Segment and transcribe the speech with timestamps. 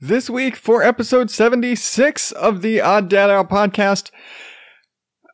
[0.00, 4.12] This week for episode 76 of the Odd Dad Out podcast,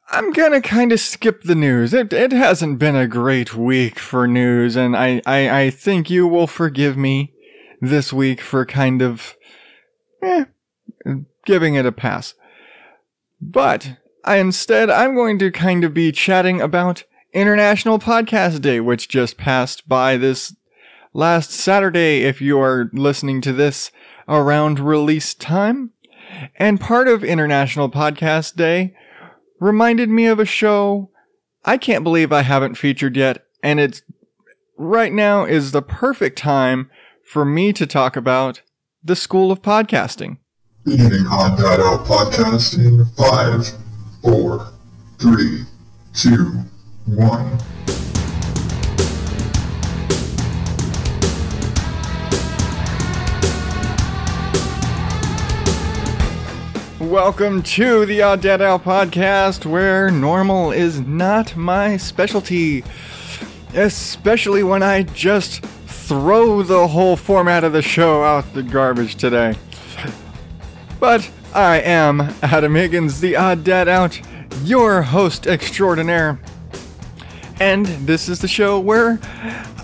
[0.09, 1.93] I'm gonna kind of skip the news.
[1.93, 6.27] It, it hasn't been a great week for news, and I, I, I think you
[6.27, 7.35] will forgive me
[7.83, 9.37] this week for kind of,
[10.23, 10.47] eh,
[11.45, 12.33] giving it a pass.
[13.43, 17.05] But I, instead, I'm going to kind of be chatting about
[17.35, 20.57] International Podcast Day, which just passed by this
[21.13, 23.91] last Saturday if you are listening to this
[24.29, 25.91] around release time.
[26.57, 28.95] And part of International Podcast Day
[29.61, 31.11] reminded me of a show
[31.65, 33.45] I can't believe I haven't featured yet.
[33.63, 34.03] And it's
[34.77, 36.91] right now is the perfect time
[37.27, 38.61] for me to talk about
[39.03, 40.39] the School of Podcasting.
[40.85, 43.67] Beginning Odd Dad Out Podcast in five,
[44.21, 44.71] four,
[45.19, 45.65] three,
[46.13, 46.65] two,
[47.07, 47.59] one.
[57.15, 62.83] Welcome to the Odd Dad Out podcast, where normal is not my specialty.
[63.73, 69.55] Especially when I just throw the whole format of the show out the garbage today.
[70.99, 74.21] But I am Adam Higgins, the Odd Dad Out,
[74.65, 76.41] your host extraordinaire.
[77.61, 79.21] And this is the show where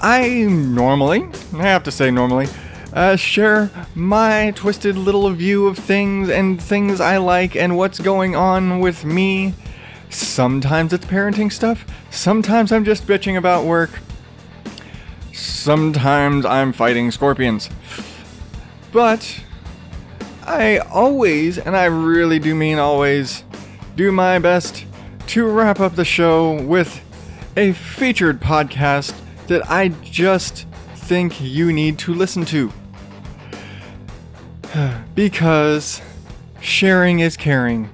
[0.03, 2.48] I normally, I have to say normally,
[2.92, 8.34] uh, share my twisted little view of things and things I like and what's going
[8.34, 9.55] on with me.
[10.08, 13.91] Sometimes it's parenting stuff, sometimes I'm just bitching about work,
[15.32, 17.70] sometimes I'm fighting scorpions.
[18.91, 19.44] But
[20.44, 23.44] I always, and I really do mean always,
[23.94, 24.84] do my best
[25.28, 27.00] to wrap up the show with
[27.56, 29.14] a featured podcast
[29.47, 30.66] that I just
[30.97, 32.72] think you need to listen to.
[35.14, 36.00] Because
[36.60, 37.86] sharing is caring,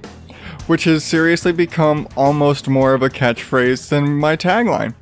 [0.67, 4.93] which has seriously become almost more of a catchphrase than my tagline.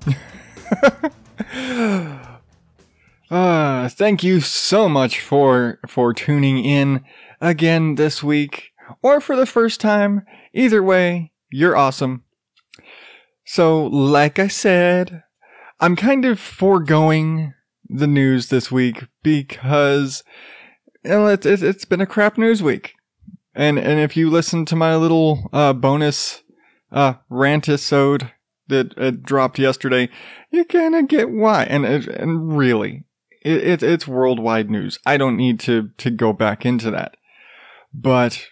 [3.29, 7.03] uh, thank you so much for for tuning in
[7.41, 8.71] again this week
[9.01, 10.25] or for the first time.
[10.53, 12.23] Either way, you're awesome.
[13.45, 15.23] So, like I said,
[15.79, 17.53] I'm kind of foregoing
[17.87, 20.23] the news this week because
[21.05, 22.93] well, it's, it's, it's been a crap news week.
[23.53, 26.43] And, and if you listen to my little, uh, bonus,
[26.91, 28.31] uh, rantisode
[28.67, 30.09] that uh, dropped yesterday,
[30.51, 31.63] you kind of get why.
[31.63, 33.05] And, and really,
[33.43, 34.99] it, it, it's worldwide news.
[35.05, 37.15] I don't need to, to go back into that.
[37.93, 38.47] But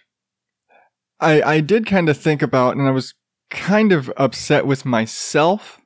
[1.20, 3.14] I, I did kind of think about, and I was
[3.50, 5.80] kind of upset with myself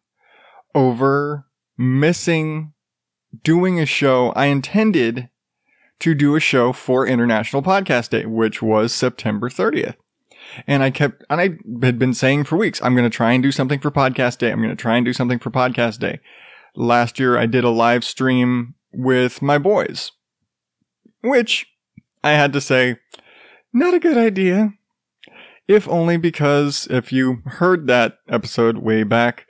[0.75, 1.47] over
[1.77, 2.73] missing
[3.43, 5.29] doing a show I intended
[6.01, 9.97] to do a show for International Podcast Day, which was September 30th.
[10.67, 13.43] And I kept, and I had been saying for weeks, I'm going to try and
[13.43, 14.51] do something for Podcast Day.
[14.51, 16.21] I'm going to try and do something for Podcast Day.
[16.75, 20.13] Last year, I did a live stream with my boys,
[21.23, 21.67] which
[22.23, 22.97] I had to say,
[23.73, 24.73] not a good idea.
[25.67, 29.47] If only because if you heard that episode way back,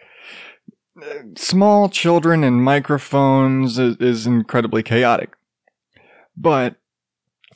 [1.37, 5.35] small children and microphones is, incredibly chaotic.
[6.41, 6.77] But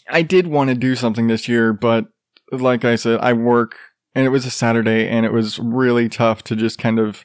[0.09, 2.06] I did want to do something this year, but
[2.50, 3.76] like I said, I work
[4.15, 7.25] and it was a Saturday and it was really tough to just kind of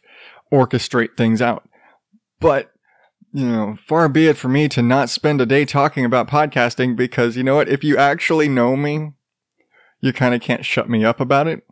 [0.54, 1.68] orchestrate things out.
[2.40, 2.72] But,
[3.34, 6.96] you know, far be it for me to not spend a day talking about podcasting
[6.96, 7.70] because you know what?
[7.70, 9.14] If you actually know me,
[10.00, 11.66] you kind of can't shut me up about it.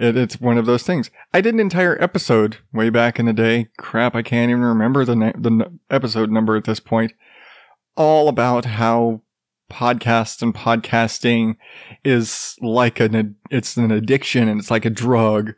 [0.00, 0.16] it.
[0.16, 1.10] It's one of those things.
[1.34, 3.68] I did an entire episode way back in the day.
[3.76, 7.12] Crap, I can't even remember the, na- the episode number at this point
[7.96, 9.22] all about how
[9.70, 11.56] podcasts and podcasting
[12.04, 15.52] is like an it's an addiction and it's like a drug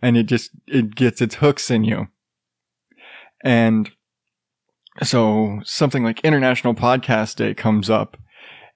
[0.00, 2.08] and it just it gets its hooks in you.
[3.42, 3.90] And
[5.02, 8.16] so something like international podcast day comes up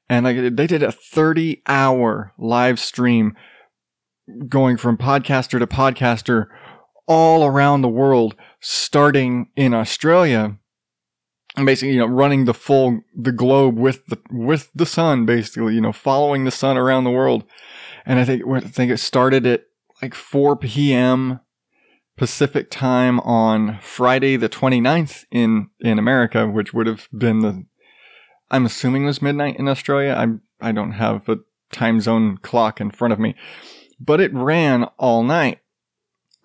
[0.09, 3.37] and like they did a 30 hour live stream
[4.49, 6.47] going from podcaster to podcaster
[7.07, 10.58] all around the world starting in australia
[11.65, 15.81] basically you know running the full the globe with the with the sun basically you
[15.81, 17.45] know following the sun around the world.
[18.07, 19.65] And i think i think it started at
[20.01, 21.41] like 4 p.m
[22.17, 27.65] pacific time on friday the 29th in in america which would have been the
[28.51, 30.15] i'm assuming it was midnight in australia.
[30.17, 31.39] I'm i don't have a
[31.73, 33.35] time zone clock in front of me.
[34.01, 35.61] But it ran all night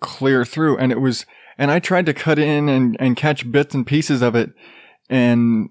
[0.00, 0.76] clear through.
[0.78, 1.24] And it was
[1.56, 4.50] and i tried to cut in and and catch bits and pieces of it
[5.08, 5.70] and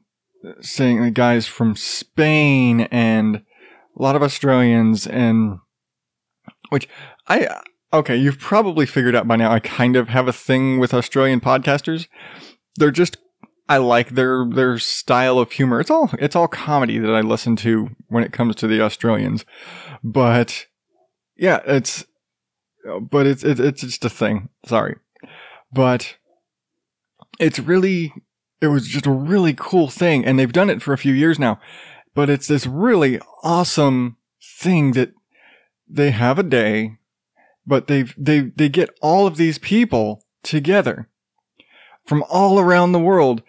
[0.61, 5.59] saying the guys from Spain and a lot of Australians and
[6.69, 6.87] which
[7.27, 7.61] I
[7.93, 11.39] okay, you've probably figured out by now I kind of have a thing with Australian
[11.39, 12.07] podcasters.
[12.75, 13.17] They're just
[13.69, 15.79] I like their their style of humor.
[15.79, 19.45] It's all it's all comedy that I listen to when it comes to the Australians.
[20.03, 20.67] But
[21.37, 22.05] yeah, it's
[23.01, 24.49] but it's it's, it's just a thing.
[24.65, 24.97] Sorry.
[25.71, 26.17] But
[27.39, 28.13] it's really
[28.63, 31.37] it was just a really cool thing and they've done it for a few years
[31.37, 31.59] now.
[32.15, 34.17] But it's this really awesome
[34.59, 35.13] thing that
[35.87, 36.97] they have a day
[37.65, 41.09] but they they they get all of these people together
[42.05, 43.41] from all around the world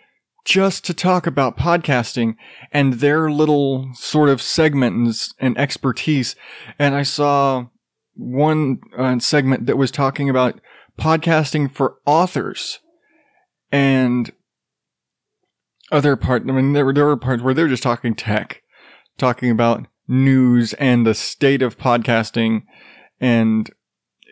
[0.44, 2.36] just to talk about podcasting
[2.70, 6.36] and their little sort of segments and expertise.
[6.78, 7.66] And I saw
[8.14, 10.60] one uh, segment that was talking about
[11.00, 12.78] podcasting for authors
[13.72, 14.30] and
[15.92, 16.42] other part.
[16.48, 18.62] I mean, there were, there were parts where they were just talking tech,
[19.18, 22.62] talking about news and the state of podcasting
[23.20, 23.70] and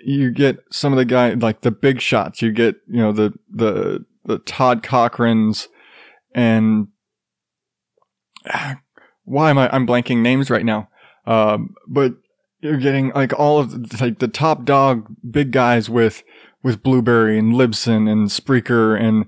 [0.04, 2.42] you get some of the guy like the big shots.
[2.42, 5.68] You get you know the the the Todd Cochranes
[6.34, 6.88] and
[9.24, 10.88] why am I I'm blanking names right now.
[11.26, 12.14] Um, but
[12.60, 16.22] you're getting like all of the, like the top dog big guys with
[16.62, 19.26] with Blubrry and Libsyn and Spreaker and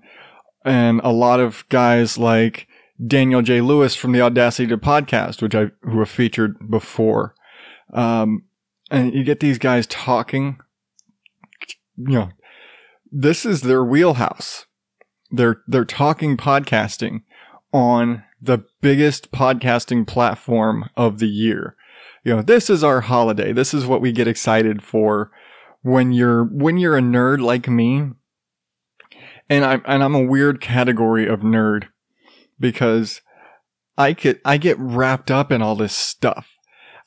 [0.64, 2.66] and a lot of guys like
[3.05, 3.61] Daniel J.
[3.61, 7.34] Lewis from the Audacity to Podcast, which I who have featured before.
[7.93, 8.44] Um,
[8.90, 10.58] and you get these guys talking
[11.96, 12.31] you know,
[13.11, 14.66] this is their wheelhouse.
[15.31, 17.22] They're, they're talking podcasting
[17.72, 21.76] on the biggest podcasting platform of the year.
[22.25, 23.52] You know, this is our holiday.
[23.52, 25.31] This is what we get excited for
[25.82, 28.11] when you're, when you're a nerd like me.
[29.49, 31.88] And I'm, and I'm a weird category of nerd
[32.58, 33.20] because
[33.99, 36.49] I get, I get wrapped up in all this stuff.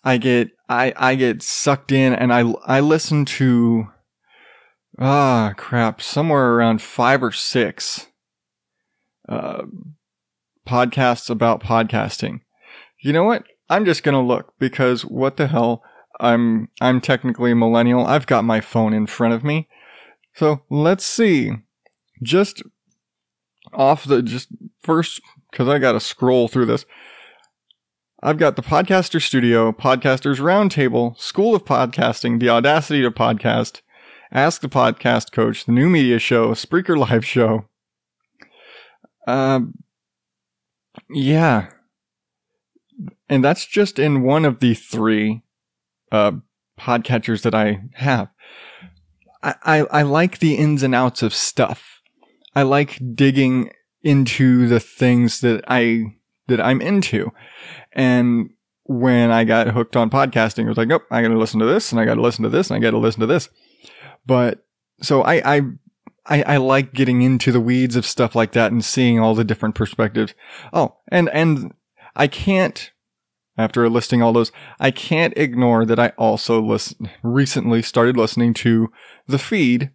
[0.03, 3.87] I get, I, I get sucked in and I, I listen to
[4.99, 6.01] Ah, crap.
[6.01, 8.07] Somewhere around five or six
[9.29, 9.63] uh,
[10.67, 12.41] podcasts about podcasting.
[13.01, 13.43] You know what?
[13.69, 15.83] I'm just gonna look because what the hell?
[16.19, 18.07] I'm I'm technically a millennial.
[18.07, 19.67] I've got my phone in front of me.
[20.33, 21.51] So let's see.
[22.21, 22.63] Just
[23.73, 24.49] off the just
[24.81, 25.21] first
[25.51, 26.85] because I gotta scroll through this.
[28.23, 33.81] I've got the Podcaster Studio, Podcasters Roundtable, School of Podcasting, the Audacity to Podcast,
[34.31, 37.65] Ask the Podcast Coach, the new media show, Spreaker Live show.
[39.25, 39.75] Um,
[41.09, 41.69] yeah.
[43.29, 45.43] And that's just in one of the three
[46.11, 46.33] uh,
[46.79, 48.29] podcatchers that I have.
[49.43, 51.96] I, I, I like the ins and outs of stuff.
[52.57, 53.69] I like digging
[54.01, 56.15] into the things that I
[56.47, 57.31] that I'm into.
[57.91, 58.49] And
[58.85, 61.67] when I got hooked on podcasting, it was like, oh, I got to listen to
[61.67, 63.49] this, and I got to listen to this, and I got to listen to this.
[64.25, 64.65] But
[65.03, 65.61] so I, I,
[66.25, 69.43] I, I like getting into the weeds of stuff like that and seeing all the
[69.43, 70.33] different perspectives.
[70.73, 71.75] Oh, and, and
[72.15, 72.91] I can't,
[73.55, 78.91] after listing all those, I can't ignore that I also listen, recently started listening to
[79.27, 79.91] The Feed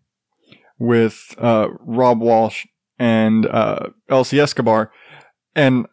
[0.82, 2.66] with, uh, Rob Walch
[2.98, 4.90] and, uh, Elsie Escobar.
[5.54, 5.86] And,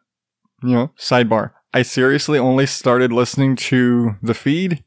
[0.63, 4.83] you know, sidebar, I seriously only started listening to The Feed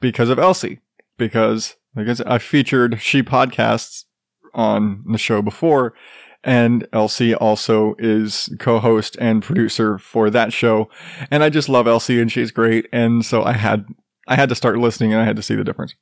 [0.00, 0.80] because of Elsie.
[1.18, 4.04] Because like I said, I featured She Podcasts
[4.52, 5.94] on the show before,
[6.44, 10.90] and Elsie also is co-host and producer for that show.
[11.30, 12.86] And I just love Elsie, and she's great.
[12.92, 13.86] And so I had
[14.28, 15.94] I had to start listening, and I had to see the difference.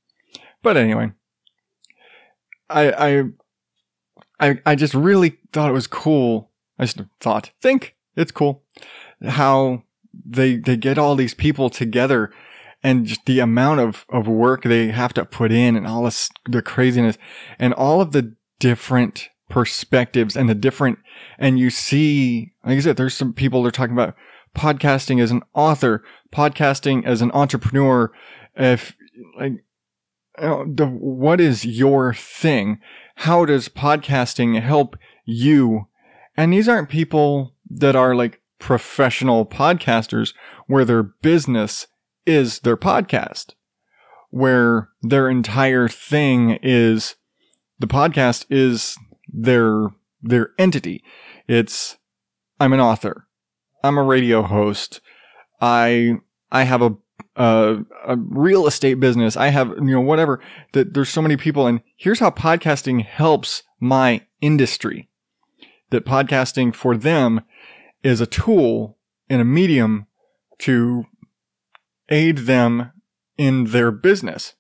[0.63, 1.13] But anyway,
[2.69, 3.25] I I
[4.41, 6.51] I, I just really thought it was cool.
[6.79, 8.63] I just thought, think it's cool
[9.27, 9.83] how
[10.25, 12.31] they they get all these people together
[12.85, 16.29] and just the amount of, of work they have to put in and all this,
[16.47, 17.17] the craziness
[17.59, 20.99] and all of the different perspectives and the different,
[21.39, 24.15] and you see, like I said, there's some people that are talking about
[24.55, 28.13] podcasting as an author, podcasting as an entrepreneur.
[28.55, 28.95] If
[29.39, 29.65] like,
[30.39, 32.81] Uh, the, what is your thing?
[33.17, 35.87] How does podcasting help you?
[36.37, 40.35] And these aren't people that are like professional podcasters
[40.67, 41.87] where their business
[42.27, 43.53] is their podcast,
[44.31, 47.15] where their entire thing is
[47.79, 48.97] the podcast is
[49.29, 49.89] their
[50.23, 51.05] their entity.
[51.47, 51.97] It's
[52.59, 53.29] I'm an author.
[53.83, 55.01] I'm a radio host.
[55.61, 56.15] I
[56.51, 56.97] I have a
[57.37, 59.37] a, a real estate business.
[59.37, 60.41] I have you know whatever.
[60.73, 65.09] That there's so many people, and here's how podcasting helps my industry.
[65.91, 67.43] That podcasting for them
[68.03, 68.99] is a tool
[69.29, 70.07] and a medium
[70.59, 71.07] to
[72.09, 72.93] aid them
[73.37, 74.55] in their business.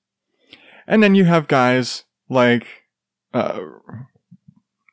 [0.86, 2.66] And then you have guys like
[3.32, 3.60] uh,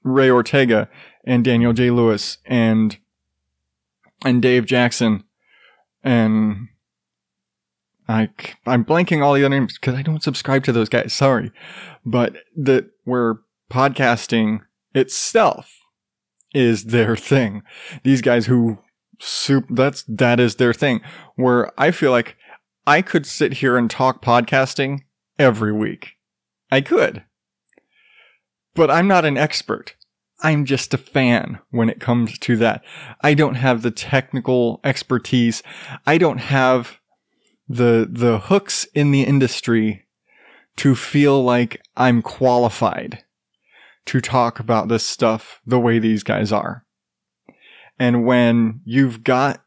[0.04, 0.90] Ray Ortega
[1.26, 1.92] and Daniel J.
[1.92, 2.98] Lewis and
[4.24, 5.24] and Dave Jackson
[6.04, 6.68] and
[8.12, 8.30] I
[8.65, 11.13] I'm blanking all the other names because I don't subscribe to those guys.
[11.13, 11.51] Sorry,
[12.06, 13.39] but that where
[13.72, 14.62] podcasting
[14.94, 15.72] itself
[16.53, 17.63] is their thing.
[18.03, 18.80] These guys who
[19.20, 21.01] soup that's that is their thing.
[21.36, 22.36] Where I feel like
[22.86, 25.01] I could sit here and talk podcasting
[25.38, 26.13] every week.
[26.72, 27.24] I could.
[28.74, 29.96] But I'm not an expert.
[30.44, 32.84] I'm just a fan when it comes to that.
[33.22, 35.62] I don't have the technical expertise.
[36.08, 37.00] I don't have
[37.72, 40.06] the the hooks in the industry
[40.78, 43.24] to feel like I'm qualified
[44.06, 46.86] to talk about this stuff the way these guys are.
[48.00, 49.63] And when you've got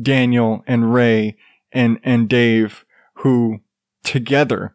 [0.00, 1.36] Daniel and Ray
[1.72, 2.84] and and Dave
[3.16, 3.60] who
[4.04, 4.74] together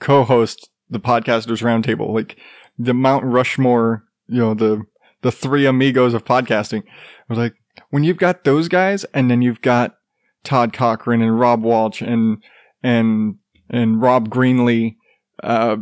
[0.00, 2.36] co-host the podcasters roundtable like
[2.78, 4.82] the Mount Rushmore you know the
[5.22, 7.54] the three amigos of podcasting I was like
[7.90, 9.96] when you've got those guys and then you've got
[10.44, 12.42] Todd Cochrane and Rob Walch and
[12.82, 13.36] and
[13.70, 14.96] and Rob Greenlee
[15.42, 15.76] uh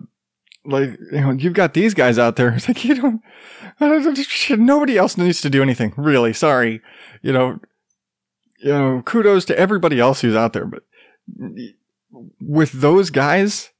[0.64, 2.52] like you know you've got these guys out there.
[2.56, 3.22] It's like you don't
[4.58, 6.32] nobody else needs to do anything really.
[6.32, 6.80] Sorry.
[7.22, 7.60] You know
[8.58, 10.82] you know kudos to everybody else who's out there but
[12.40, 13.70] with those guys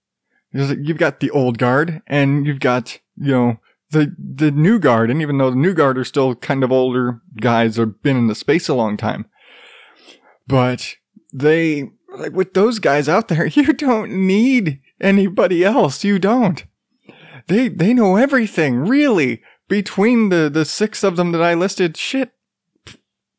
[0.52, 3.60] you've got the old guard and you've got you know
[3.90, 5.10] the the new guard.
[5.10, 8.26] And even though the new guard are still kind of older guys have been in
[8.28, 9.26] the space a long time
[10.50, 10.96] but
[11.32, 16.04] they like with those guys out there you don't need anybody else.
[16.04, 16.64] You don't.
[17.46, 21.96] They they know everything really between the the six of them that I listed.
[21.96, 22.32] Shit.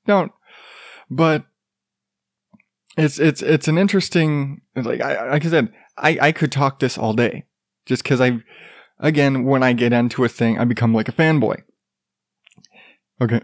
[0.05, 0.31] Don't.
[1.09, 1.45] But
[2.97, 6.97] it's it's it's an interesting like I like I said I I could talk this
[6.97, 7.45] all day
[7.85, 8.39] just cuz I
[8.99, 11.61] again when I get into a thing I become like a fanboy.
[13.21, 13.41] Okay.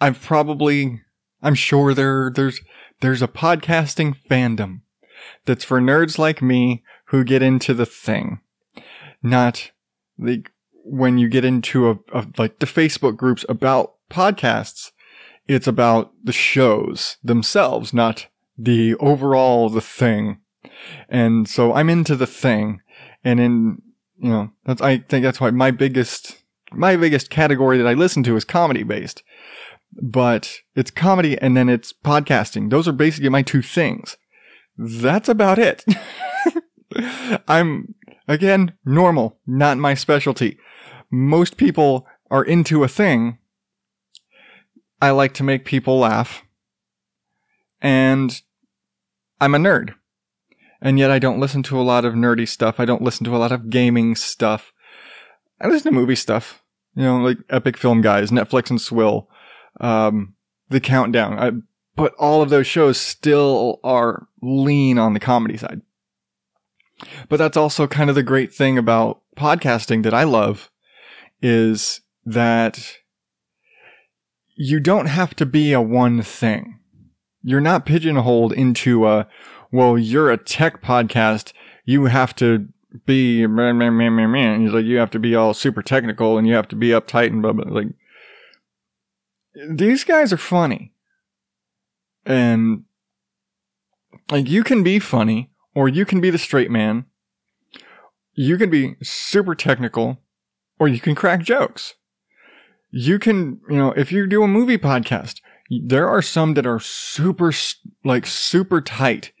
[0.00, 1.00] I've probably
[1.42, 2.60] I'm sure there there's
[3.00, 4.80] there's a podcasting fandom
[5.44, 8.40] that's for nerds like me who get into the thing
[9.22, 9.70] not
[10.18, 10.50] like
[10.84, 14.92] when you get into a, a, like the Facebook groups about podcasts,
[15.48, 20.38] it's about the shows themselves, not the overall the thing.
[21.08, 22.80] And so I'm into the thing,
[23.24, 23.82] and in
[24.18, 28.22] you know that's I think that's why my biggest my biggest category that I listen
[28.24, 29.22] to is comedy based.
[29.92, 32.70] But it's comedy and then it's podcasting.
[32.70, 34.16] Those are basically my two things.
[34.76, 35.84] That's about it.
[37.48, 37.94] I'm
[38.28, 40.58] Again, normal, not my specialty.
[41.10, 43.38] Most people are into a thing.
[45.00, 46.42] I like to make people laugh.
[47.80, 48.40] And
[49.40, 49.94] I'm a nerd.
[50.80, 52.80] And yet I don't listen to a lot of nerdy stuff.
[52.80, 54.72] I don't listen to a lot of gaming stuff.
[55.60, 56.62] I listen to movie stuff.
[56.94, 59.28] You know, like Epic Film Guys, Netflix and Swill,
[59.80, 60.34] um,
[60.68, 61.38] The Countdown.
[61.38, 61.52] I,
[61.96, 65.80] but all of those shows still are lean on the comedy side.
[67.28, 70.70] But that's also kind of the great thing about podcasting that I love
[71.42, 72.96] is that
[74.56, 76.80] you don't have to be a one thing.
[77.42, 79.28] You're not pigeonholed into a,
[79.70, 81.52] well, you're a tech podcast.
[81.84, 82.68] You have to
[83.04, 84.60] be, man, man, man, man, man.
[84.62, 87.28] He's like, you have to be all super technical and you have to be uptight
[87.28, 87.70] and blah, blah.
[87.70, 87.88] Like,
[89.70, 90.92] these guys are funny.
[92.24, 92.84] And,
[94.30, 97.06] like, you can be funny or you can be the straight man.
[98.34, 100.18] You can be super technical,
[100.78, 101.94] or you can crack jokes.
[102.90, 106.80] You can, you know, if you do a movie podcast, there are some that are
[106.80, 107.52] super,
[108.04, 109.32] like super tight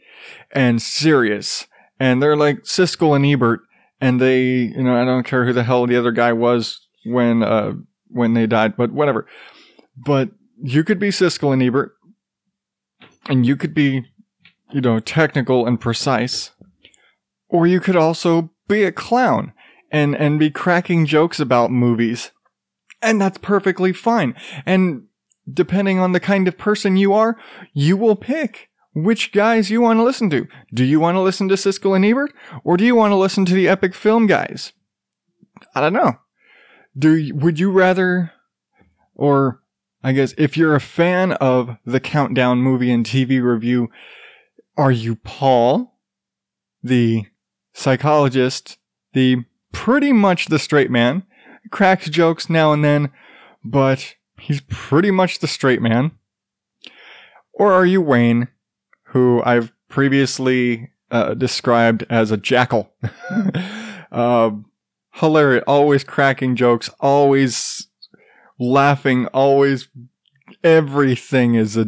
[0.52, 1.66] and serious.
[2.00, 3.60] And they're like Siskel and Ebert.
[4.00, 7.42] And they, you know, I don't care who the hell the other guy was when,
[7.42, 7.72] uh,
[8.08, 9.26] when they died, but whatever.
[9.96, 10.30] But
[10.62, 11.92] you could be Siskel and Ebert
[13.28, 14.04] and you could be
[14.72, 16.50] you know, technical and precise.
[17.48, 19.52] Or you could also be a clown
[19.90, 22.32] and, and be cracking jokes about movies.
[23.00, 24.34] And that's perfectly fine.
[24.64, 25.04] And
[25.50, 27.36] depending on the kind of person you are,
[27.72, 30.48] you will pick which guys you want to listen to.
[30.72, 32.32] Do you want to listen to Siskel and Ebert?
[32.64, 34.72] Or do you want to listen to the epic film guys?
[35.74, 36.18] I don't know.
[36.98, 38.32] Do, would you rather,
[39.14, 39.60] or
[40.06, 43.90] I guess if you're a fan of the Countdown movie and TV review,
[44.76, 45.98] are you Paul,
[46.80, 47.24] the
[47.74, 48.78] psychologist,
[49.14, 49.38] the
[49.72, 51.24] pretty much the straight man,
[51.72, 53.10] cracks jokes now and then,
[53.64, 56.12] but he's pretty much the straight man?
[57.52, 58.46] Or are you Wayne,
[59.06, 62.92] who I've previously uh, described as a jackal?
[64.12, 64.52] uh,
[65.14, 67.85] hilarious, always cracking jokes, always
[68.58, 69.88] laughing, always
[70.62, 71.86] everything is a.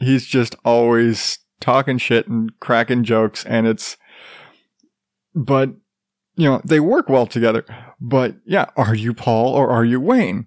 [0.00, 3.96] He's just always talking shit and cracking jokes, and it's.
[5.34, 5.70] But,
[6.36, 7.64] you know, they work well together.
[8.00, 10.46] But yeah, are you Paul or are you Wayne?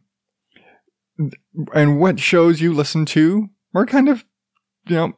[1.73, 4.25] And what shows you listen to are kind of,
[4.87, 5.13] you know,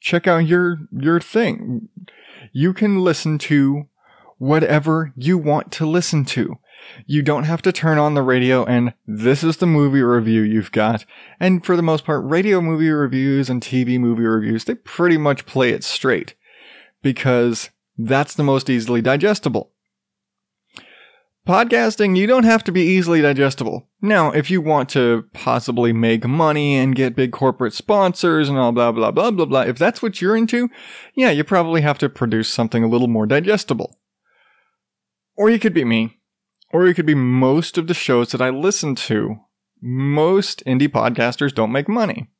[0.00, 1.88] check out your your thing.
[2.52, 3.88] You can listen to
[4.38, 6.56] whatever you want to listen to.
[7.06, 10.72] You don't have to turn on the radio and this is the movie review you've
[10.72, 11.04] got.
[11.38, 15.46] And for the most part, radio movie reviews and TV movie reviews, they pretty much
[15.46, 16.34] play it straight
[17.02, 19.72] because that's the most easily digestible.
[21.46, 23.88] Podcasting, you don't have to be easily digestible.
[24.02, 28.72] Now, if you want to possibly make money and get big corporate sponsors and all
[28.72, 30.68] blah, blah, blah, blah, blah, if that's what you're into,
[31.14, 33.98] yeah, you probably have to produce something a little more digestible.
[35.36, 36.19] Or you could be me.
[36.72, 39.36] Or you could be most of the shows that I listen to.
[39.82, 42.30] Most indie podcasters don't make money.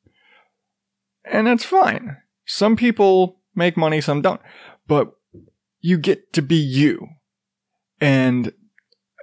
[1.25, 2.19] And that's fine.
[2.45, 4.41] Some people make money, some don't.
[4.87, 5.13] But
[5.81, 7.09] you get to be you.
[8.01, 8.53] And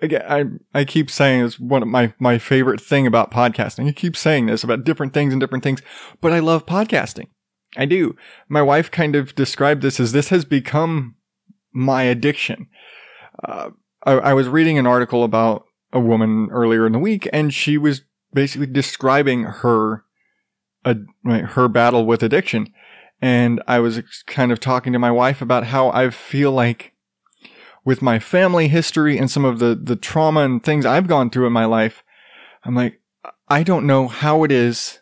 [0.01, 3.87] again, I, I keep saying it's one of my, my favorite thing about podcasting.
[3.87, 5.81] I keep saying this about different things and different things,
[6.21, 7.27] but I love podcasting.
[7.75, 8.15] I do.
[8.47, 11.15] My wife kind of described this as this has become
[11.73, 12.67] my addiction.
[13.43, 13.71] Uh,
[14.03, 17.77] I, I was reading an article about a woman earlier in the week, and she
[17.77, 18.01] was
[18.33, 20.03] basically describing her
[20.85, 22.73] uh, her battle with addiction.
[23.21, 26.93] And I was kind of talking to my wife about how I feel like
[27.83, 31.47] with my family history and some of the, the trauma and things I've gone through
[31.47, 32.03] in my life,
[32.63, 33.01] I'm like,
[33.47, 34.99] I don't know how it is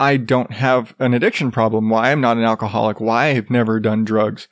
[0.00, 4.04] I don't have an addiction problem, why I'm not an alcoholic, why I've never done
[4.04, 4.46] drugs.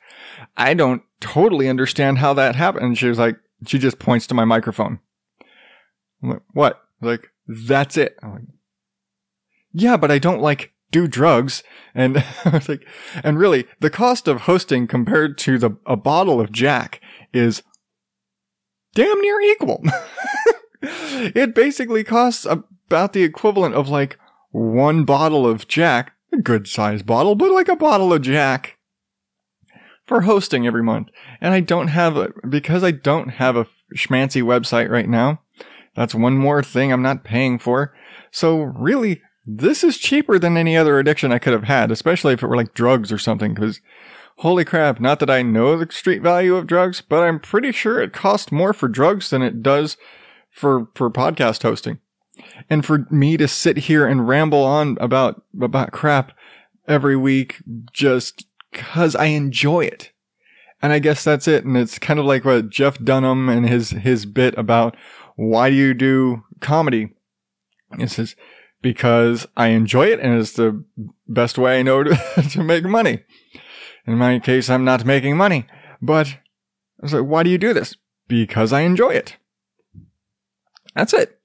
[0.57, 2.85] I don't totally understand how that happened.
[2.85, 4.99] And she was like, she just points to my microphone.
[6.21, 6.81] I'm like, what?
[7.01, 8.17] Like, that's it.
[8.21, 8.43] I'm like,
[9.71, 11.63] yeah, but I don't like do drugs.
[11.93, 12.85] And I was like,
[13.23, 17.01] and really, the cost of hosting compared to the a bottle of Jack
[17.33, 17.63] is
[18.93, 19.83] damn near equal.
[20.81, 24.17] it basically costs about the equivalent of like
[24.51, 28.76] one bottle of Jack, a good sized bottle, but like a bottle of Jack
[30.07, 31.09] for hosting every month.
[31.39, 35.41] And I don't have a, because I don't have a schmancy website right now.
[35.95, 37.93] That's one more thing I'm not paying for.
[38.31, 42.41] So really, this is cheaper than any other addiction I could have had, especially if
[42.41, 43.81] it were like drugs or something, because
[44.37, 47.99] holy crap, not that I know the street value of drugs, but I'm pretty sure
[47.99, 49.97] it costs more for drugs than it does
[50.49, 51.99] for, for podcast hosting
[52.69, 56.31] and for me to sit here and ramble on about about crap
[56.87, 60.11] every week just cuz I enjoy it.
[60.81, 61.65] And I guess that's it.
[61.65, 64.95] And it's kind of like what Jeff Dunham and his his bit about
[65.35, 67.13] why do you do comedy?
[67.97, 68.35] It says
[68.81, 70.83] because I enjoy it and it's the
[71.27, 72.15] best way I know to,
[72.51, 73.23] to make money.
[74.05, 75.65] In my case, I'm not making money,
[76.01, 77.95] but I was like, why do you do this?
[78.27, 79.37] Because I enjoy it.
[80.95, 81.39] That's it.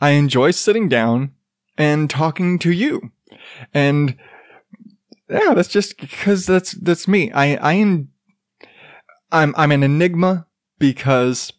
[0.00, 1.32] I enjoy sitting down
[1.76, 3.12] and talking to you.
[3.74, 4.16] And
[5.28, 7.30] yeah, that's just because that's, that's me.
[7.32, 8.10] I, I am,
[9.32, 10.46] I'm, I'm an enigma
[10.78, 11.52] because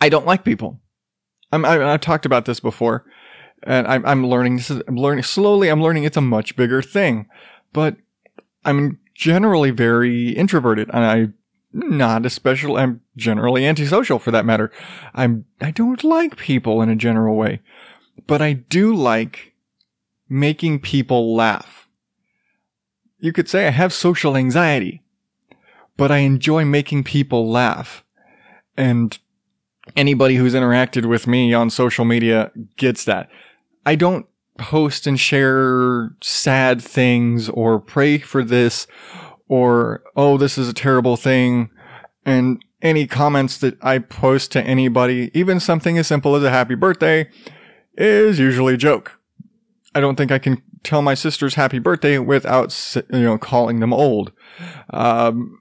[0.00, 0.80] I don't like people.
[1.52, 3.04] I'm, I, have talked about this before
[3.62, 5.68] and I'm, I'm learning, I'm learning slowly.
[5.68, 7.28] I'm learning it's a much bigger thing,
[7.72, 7.96] but
[8.64, 11.28] I'm generally very introverted and I
[11.76, 14.72] not especially I'm generally antisocial for that matter.
[15.14, 17.60] I'm I don't like people in a general way,
[18.26, 19.52] but I do like
[20.28, 21.85] making people laugh.
[23.18, 25.02] You could say I have social anxiety,
[25.96, 28.04] but I enjoy making people laugh.
[28.76, 29.18] And
[29.96, 33.28] anybody who's interacted with me on social media gets that.
[33.84, 34.26] I don't
[34.58, 38.86] post and share sad things or pray for this
[39.48, 41.70] or, oh, this is a terrible thing.
[42.24, 46.74] And any comments that I post to anybody, even something as simple as a happy
[46.74, 47.30] birthday,
[47.96, 49.18] is usually a joke.
[49.94, 53.92] I don't think I can tell my sister's happy birthday without, you know, calling them
[53.92, 54.32] old.
[54.90, 55.58] Um,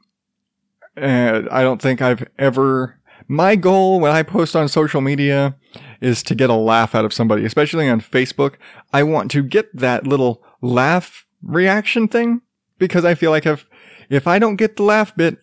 [0.95, 5.55] and I don't think I've ever, my goal when I post on social media
[5.99, 8.55] is to get a laugh out of somebody, especially on Facebook.
[8.93, 12.41] I want to get that little laugh reaction thing
[12.77, 13.65] because I feel like if,
[14.09, 15.39] if I don't get the laugh bit,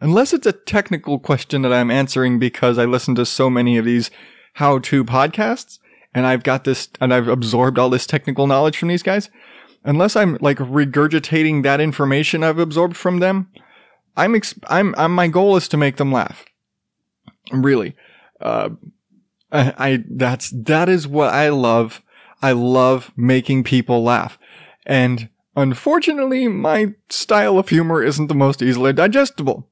[0.00, 3.84] unless it's a technical question that I'm answering because I listen to so many of
[3.84, 4.10] these
[4.54, 5.78] how to podcasts,
[6.18, 9.30] and I've got this and I've absorbed all this technical knowledge from these guys,
[9.84, 13.48] unless I'm like regurgitating that information I've absorbed from them,
[14.16, 16.44] I'm ex- I'm, I'm my goal is to make them laugh.
[17.52, 17.94] Really,
[18.40, 18.70] uh,
[19.52, 22.02] I, I that's that is what I love.
[22.42, 24.38] I love making people laugh,
[24.84, 29.70] and unfortunately, my style of humor isn't the most easily digestible.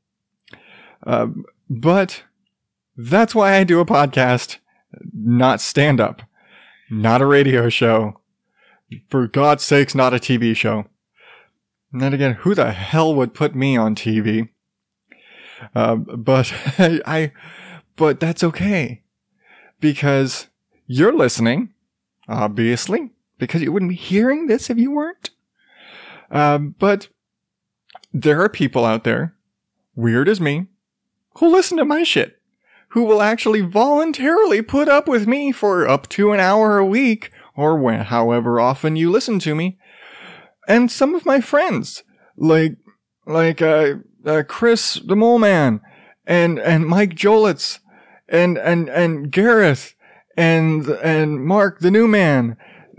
[1.05, 1.27] Uh,
[1.69, 2.23] but
[2.97, 4.59] that's why I do a podcast,
[5.13, 6.23] not stand up,
[6.91, 8.21] not a radio show.
[9.09, 10.85] For God's sakes, not a TV show.
[11.93, 14.51] And then again, who the hell would put me on TV?
[15.75, 17.33] Uh, but I,
[17.97, 19.03] but that's okay
[19.81, 20.49] because
[20.87, 21.73] you're listening,
[22.29, 25.31] obviously, because you wouldn't be hearing this if you weren't.
[26.31, 27.09] Um, but
[28.13, 29.35] there are people out there,
[29.95, 30.67] weird as me,
[31.39, 32.36] who listen to my shit,
[32.89, 37.31] who will actually voluntarily put up with me for up to an hour a week
[37.57, 39.79] or when, however often you listen to me.
[40.69, 42.03] And some of my friends,
[42.37, 42.77] like,
[43.27, 43.95] like, uh,
[44.25, 45.81] uh Chris the Mole Man
[46.27, 47.81] and, and Mike Jolitz
[48.29, 49.95] and, and, and Gareth
[50.37, 52.57] and, and Mark the New Man.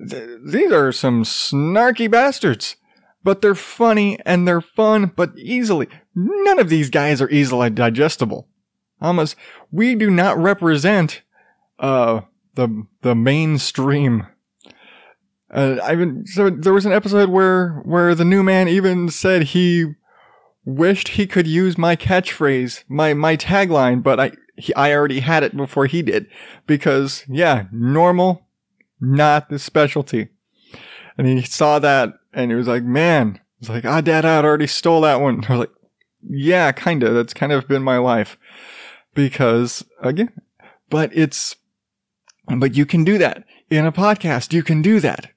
[0.10, 2.76] Th- these are some snarky bastards,
[3.24, 5.88] but they're funny and they're fun, but easily.
[6.16, 8.48] None of these guys are easily digestible.
[9.02, 9.36] Almost,
[9.72, 11.22] we do not represent,
[11.80, 12.22] uh,
[12.56, 14.26] the, the mainstream
[15.50, 19.94] uh, I so there was an episode where where the new man even said he
[20.66, 25.44] wished he could use my catchphrase, my my tagline, but I he, I already had
[25.44, 26.28] it before he did
[26.66, 28.48] because yeah, normal,
[29.00, 30.30] not the specialty.
[31.18, 34.68] And he saw that and he was like, man, he's like, ah, dad, I already
[34.68, 35.46] stole that one.
[35.50, 35.72] I was like,
[36.30, 37.14] yeah, kind of.
[37.14, 38.38] That's kind of been my life
[39.18, 40.32] because again,
[40.92, 41.56] but it's,
[42.56, 44.54] but you can do that in a podcast.
[44.54, 45.32] You can do that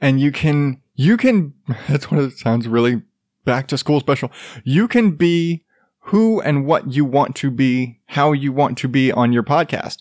[0.00, 1.52] and you can, you can,
[1.88, 3.02] that's what it sounds really
[3.44, 4.32] back to school special.
[4.64, 5.64] You can be
[5.98, 9.98] who and what you want to be, how you want to be on your podcast.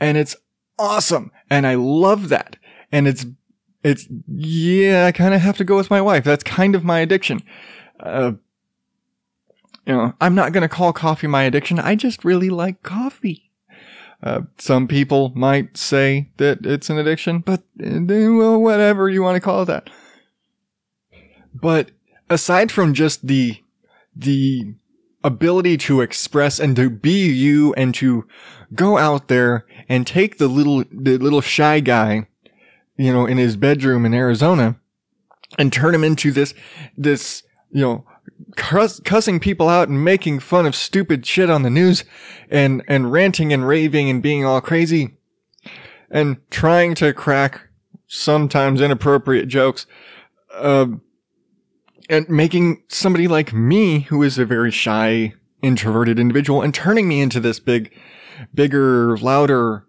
[0.00, 0.34] And it's
[0.78, 1.30] awesome.
[1.50, 2.56] And I love that.
[2.90, 3.26] And it's,
[3.82, 6.24] it's, yeah, I kind of have to go with my wife.
[6.24, 7.42] That's kind of my addiction.
[8.00, 8.32] Uh,
[9.86, 11.78] you know, I'm not going to call coffee my addiction.
[11.78, 13.50] I just really like coffee.
[14.22, 19.36] Uh, some people might say that it's an addiction, but uh, well, whatever you want
[19.36, 19.90] to call it that.
[21.54, 21.90] But
[22.30, 23.62] aside from just the
[24.16, 24.74] the
[25.22, 28.26] ability to express and to be you and to
[28.74, 32.26] go out there and take the little the little shy guy,
[32.96, 34.76] you know, in his bedroom in Arizona
[35.58, 36.54] and turn him into this
[36.96, 38.04] this you know
[38.56, 42.04] cuss, cussing people out and making fun of stupid shit on the news
[42.50, 45.16] and, and ranting and raving and being all crazy
[46.10, 47.68] and trying to crack
[48.06, 49.86] sometimes inappropriate jokes,
[50.52, 50.86] uh,
[52.08, 57.20] and making somebody like me, who is a very shy, introverted individual, and turning me
[57.20, 57.92] into this big,
[58.54, 59.86] bigger, louder,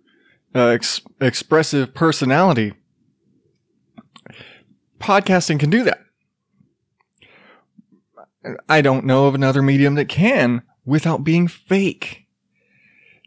[0.55, 2.73] uh, ex- expressive personality.
[4.99, 6.04] Podcasting can do that.
[8.69, 12.27] I don't know of another medium that can without being fake.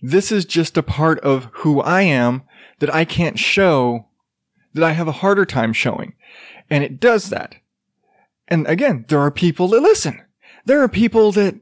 [0.00, 2.42] This is just a part of who I am
[2.78, 4.06] that I can't show,
[4.74, 6.14] that I have a harder time showing.
[6.70, 7.56] And it does that.
[8.46, 10.22] And again, there are people that listen.
[10.64, 11.56] There are people that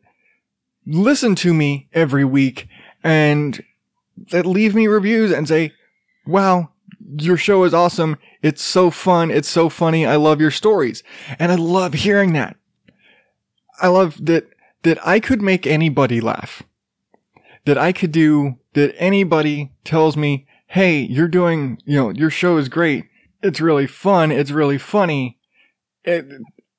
[0.87, 2.69] listen to me every week
[3.03, 3.63] and
[4.31, 5.73] that leave me reviews and say,
[6.27, 6.71] wow,
[7.19, 8.19] your show is awesome.
[8.43, 9.31] It's so fun.
[9.31, 10.05] It's so funny.
[10.07, 11.03] I love your stories.
[11.39, 12.57] And I love hearing that.
[13.81, 14.49] I love that
[14.83, 16.63] that I could make anybody laugh.
[17.65, 22.57] That I could do that anybody tells me, "Hey, you're doing, you know, your show
[22.57, 23.07] is great.
[23.43, 24.31] It's really fun.
[24.31, 25.39] It's really funny."
[26.05, 26.27] It,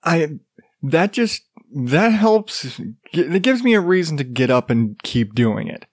[0.04, 0.40] I
[0.84, 1.44] that just
[1.76, 2.80] that helps.
[3.12, 5.86] It gives me a reason to get up and keep doing it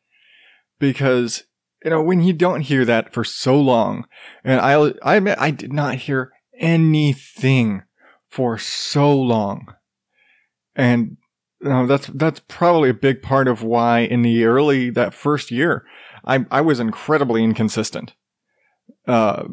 [0.78, 1.44] because
[1.84, 4.06] you know when you don't hear that for so long,
[4.44, 7.82] and I I admit I did not hear anything
[8.28, 9.74] for so long
[10.76, 11.16] and
[11.68, 15.84] know, that's that's probably a big part of why in the early that first year,
[16.24, 18.14] I I was incredibly inconsistent.
[19.06, 19.44] Uh,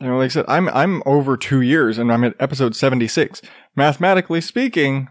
[0.00, 3.08] you know, like I said, I'm I'm over two years and I'm at episode seventy
[3.08, 3.40] six.
[3.76, 5.08] Mathematically speaking,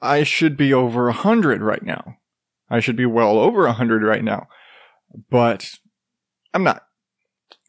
[0.00, 2.18] I should be over a hundred right now.
[2.68, 4.48] I should be well over a hundred right now,
[5.30, 5.70] but
[6.52, 6.82] I'm not.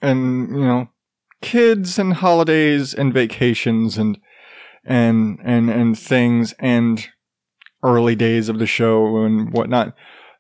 [0.02, 0.90] And you know,
[1.42, 4.20] kids and holidays and vacations and
[4.88, 7.08] and and and things and
[7.84, 9.96] early days of the show and whatnot.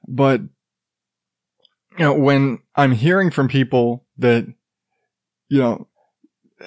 [0.08, 4.48] But you know, when I'm hearing from people that
[5.50, 5.88] you know,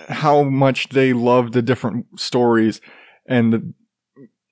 [0.08, 2.80] how much they love the different stories
[3.26, 3.74] and the,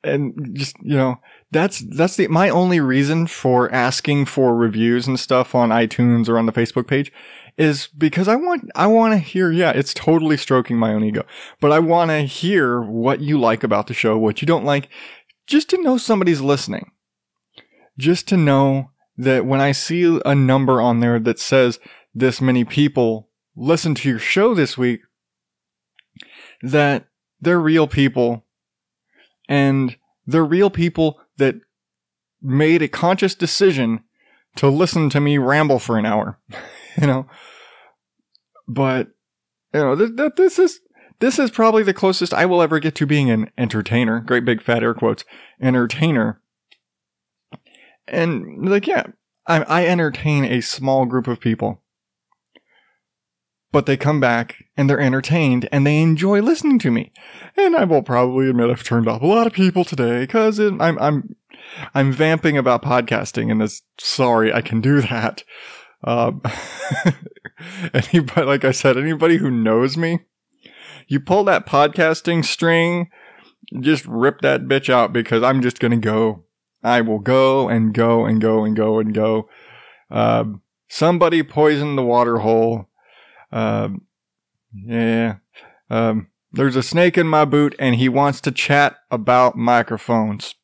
[0.05, 1.17] and just, you know,
[1.51, 6.38] that's, that's the, my only reason for asking for reviews and stuff on iTunes or
[6.38, 7.12] on the Facebook page
[7.59, 11.27] is because I want, I want to hear, yeah, it's totally stroking my own ego,
[11.61, 14.88] but I want to hear what you like about the show, what you don't like,
[15.47, 16.92] just to know somebody's listening.
[17.99, 21.81] Just to know that when I see a number on there that says
[22.14, 25.01] this many people listen to your show this week,
[26.62, 27.07] that
[27.40, 28.44] they're real people
[29.49, 31.57] and they're real people that
[32.40, 34.05] made a conscious decision
[34.57, 36.38] to listen to me ramble for an hour,
[37.01, 37.27] you know.
[38.68, 39.09] But
[39.74, 40.81] you know, th- th- this is
[41.20, 44.20] this is probably the closest I will ever get to being an entertainer.
[44.20, 45.24] Great big fat air quotes,
[45.61, 46.40] entertainer.
[48.07, 49.04] And like, yeah,
[49.46, 51.83] I, I entertain a small group of people
[53.70, 57.12] but they come back and they're entertained and they enjoy listening to me.
[57.57, 60.81] And I will probably admit I've turned off a lot of people today because I'm,
[60.81, 61.37] I'm,
[61.94, 65.44] I'm vamping about podcasting and it's sorry I can do that.
[66.05, 66.43] Um,
[67.95, 70.21] anybody, like I said, anybody who knows me,
[71.07, 73.11] you pull that podcasting string,
[73.81, 76.45] just rip that bitch out because I'm just to go.
[76.83, 79.49] I will go and go and go and go and go.
[80.11, 82.89] Um, somebody poisoned the water hole
[83.51, 84.07] um,
[84.73, 85.37] yeah.
[85.91, 90.55] Um, there's a snake in my boot and he wants to chat about microphones.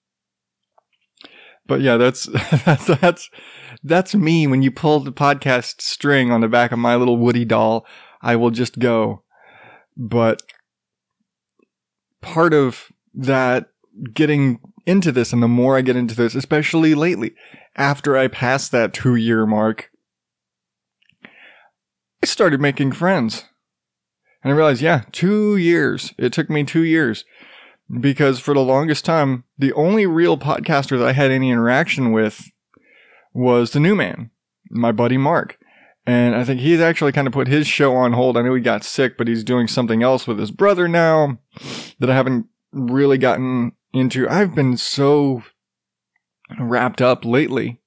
[1.66, 2.24] But yeah, that's,
[2.64, 3.30] that's, that's,
[3.84, 4.46] that's me.
[4.46, 7.86] When you pull the podcast string on the back of my little Woody doll,
[8.22, 9.22] I will just go.
[9.96, 10.42] But
[12.22, 13.68] part of that
[14.12, 17.34] getting into this and the more I get into this, especially lately,
[17.76, 19.90] after I passed that two year mark,
[22.22, 23.44] I started making friends.
[24.42, 26.12] And I realized, yeah, two years.
[26.18, 27.24] It took me two years
[28.00, 32.50] because for the longest time, the only real podcaster that I had any interaction with
[33.34, 34.30] was the new man,
[34.70, 35.58] my buddy Mark.
[36.06, 38.36] And I think he's actually kind of put his show on hold.
[38.36, 41.38] I know he got sick, but he's doing something else with his brother now
[41.98, 44.28] that I haven't really gotten into.
[44.28, 45.42] I've been so
[46.58, 47.80] wrapped up lately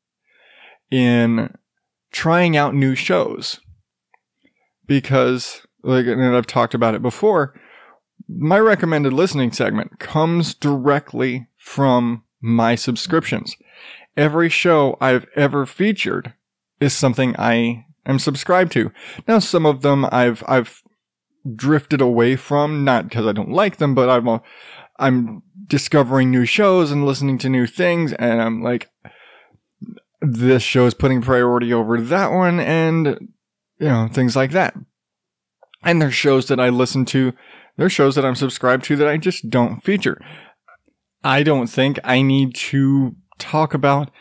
[0.89, 1.53] in
[2.11, 3.59] trying out new shows
[4.87, 7.59] because like and I've talked about it before,
[8.27, 13.55] my recommended listening segment comes directly from my subscriptions.
[14.17, 16.33] Every show I've ever featured
[16.79, 18.91] is something I am subscribed to.
[19.27, 20.81] Now some of them I've I've
[21.55, 24.41] drifted away from not because I don't like them, but I'm
[24.99, 28.89] I'm discovering new shows and listening to new things and I'm like
[30.19, 33.29] this show is putting priority over that one and
[33.79, 34.75] you know, things like that.
[35.83, 37.33] And there's shows that I listen to,
[37.77, 40.19] there's shows that I'm subscribed to that I just don't feature.
[41.23, 44.11] I don't think I need to talk about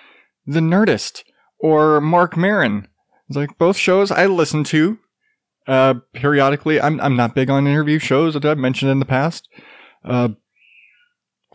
[0.46, 1.22] The Nerdist
[1.59, 2.88] or Marc Maron.
[3.29, 4.98] It's like both shows I listen to
[5.66, 6.81] uh, periodically.
[6.81, 9.48] I'm I'm not big on interview shows that I've mentioned in the past,
[10.05, 10.29] uh,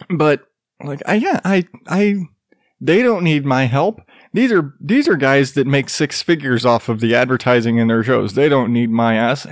[0.09, 0.43] but
[0.83, 2.15] like I yeah I I
[2.79, 4.01] they don't need my help.
[4.33, 8.03] These are these are guys that make six figures off of the advertising in their
[8.03, 8.33] shows.
[8.33, 9.45] They don't need my ass.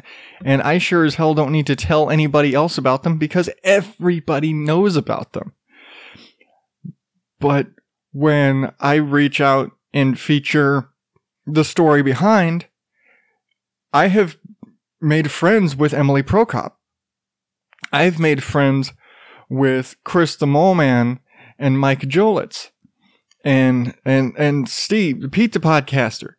[0.43, 4.53] And I sure as hell don't need to tell anybody else about them because everybody
[4.53, 5.53] knows about them.
[7.39, 7.67] But
[8.11, 10.89] when I reach out and feature
[11.45, 12.67] the story behind,
[13.93, 14.37] I have
[15.01, 16.73] made friends with Emily Prokop.
[17.91, 18.93] I've made friends
[19.49, 21.19] with Chris the Mole Man
[21.57, 22.69] and Mike Jolitz
[23.43, 26.33] and and and Steve, the Pete the podcaster.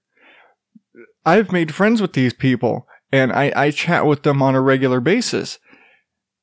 [1.24, 5.00] I've made friends with these people and I, I chat with them on a regular
[5.00, 5.58] basis.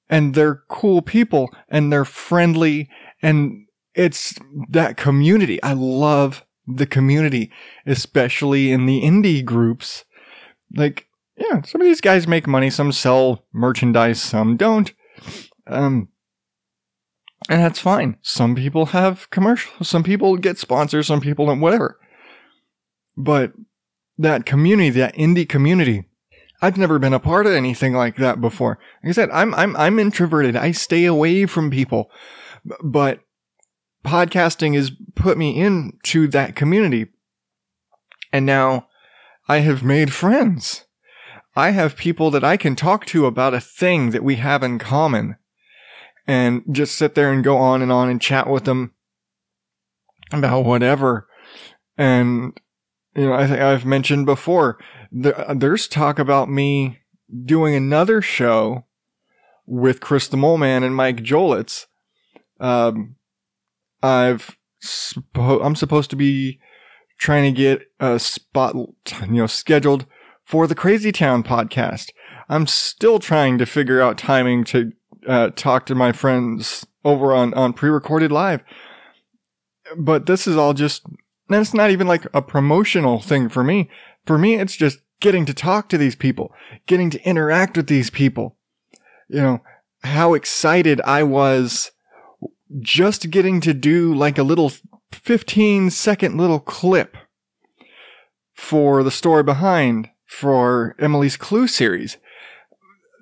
[0.10, 2.90] And they're cool people and they're friendly
[3.22, 3.67] and
[3.98, 4.36] it's
[4.70, 5.62] that community.
[5.64, 7.52] I love the community,
[7.86, 10.06] especially in the indie groups.
[10.76, 14.94] Like, yeah, some of these guys make money, some sell merchandise, some don't.
[15.66, 16.10] Um,
[17.50, 18.18] and that's fine.
[18.22, 22.00] Some people have commercials, some people get sponsors, some people don't, whatever.
[23.16, 23.54] But
[24.18, 26.06] that community, that indie community,
[26.62, 28.78] I've never been a part of anything like that before.
[29.04, 30.56] Like I said, I'm I'm I'm introverted.
[30.56, 32.12] I stay away from people.
[32.84, 33.22] But
[34.08, 37.08] podcasting has put me into that community.
[38.32, 38.88] And now
[39.48, 40.86] I have made friends.
[41.56, 44.80] I have people that I can talk to about a thing that we have in
[44.80, 45.38] common
[46.26, 48.94] and just sit there and go on and on and chat with them
[50.32, 51.28] about whatever.
[51.98, 52.60] And,
[53.16, 54.78] you know, I think I've mentioned before,
[55.12, 57.00] there's talk about me
[57.46, 58.86] doing another show
[59.66, 61.86] with Chris the Mole Man and Mike Jolitz.
[62.60, 63.17] Um,
[64.02, 66.60] I've suppo- I'm supposed to be
[67.18, 70.06] trying to get a spot, you know, scheduled
[70.44, 72.12] for the Crazy Town podcast.
[72.50, 74.94] I'm still trying to figure out timing to
[75.28, 78.62] uh, talk to my friends over on on pre-recorded live.
[79.98, 81.06] But this is all just
[81.50, 83.90] and it's not even like a promotional thing for me.
[84.26, 86.54] For me, it's just getting to talk to these people,
[86.86, 88.58] getting to interact with these people.
[89.30, 89.62] You know,
[90.04, 91.92] how excited I was
[92.80, 94.72] just getting to do like a little
[95.12, 97.18] 15 second little clip
[98.54, 102.18] for the story behind for Emily's Clue series.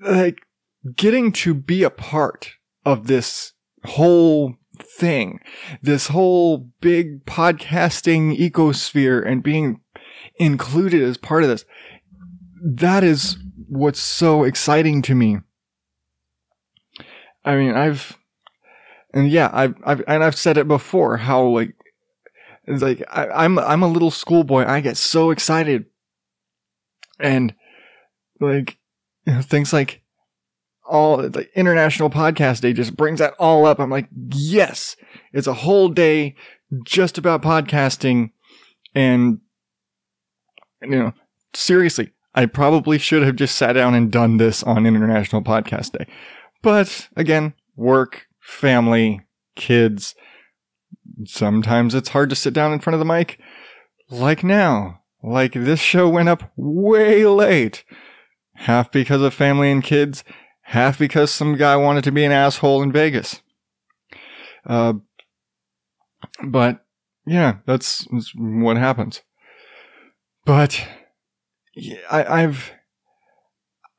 [0.01, 0.39] Like
[0.95, 2.51] getting to be a part
[2.85, 3.53] of this
[3.85, 5.39] whole thing,
[5.81, 9.81] this whole big podcasting ecosphere and being
[10.37, 11.65] included as part of this.
[12.63, 15.37] That is what's so exciting to me.
[17.43, 18.17] I mean, I've,
[19.15, 21.73] and yeah, I've, I've, and I've said it before how like,
[22.65, 24.65] it's like I, I'm, I'm a little schoolboy.
[24.65, 25.85] I get so excited,
[27.19, 27.55] and
[28.39, 28.77] like
[29.25, 30.03] you know, things like
[30.87, 33.79] all the international podcast day just brings that all up.
[33.79, 34.95] I'm like, yes,
[35.33, 36.35] it's a whole day
[36.83, 38.31] just about podcasting.
[38.93, 39.39] And,
[40.81, 41.13] you know,
[41.53, 46.05] seriously, I probably should have just sat down and done this on International Podcast Day.
[46.61, 49.21] But again, work, family,
[49.55, 50.15] kids.
[51.25, 53.39] Sometimes it's hard to sit down in front of the mic.
[54.09, 55.01] Like now.
[55.23, 57.83] Like this show went up way late.
[58.53, 60.23] Half because of family and kids,
[60.61, 63.41] half because some guy wanted to be an asshole in Vegas.
[64.65, 64.93] Uh,
[66.41, 66.85] but
[67.25, 69.23] yeah, that's, that's what happens.
[70.45, 70.87] But
[71.75, 72.71] yeah, I, I've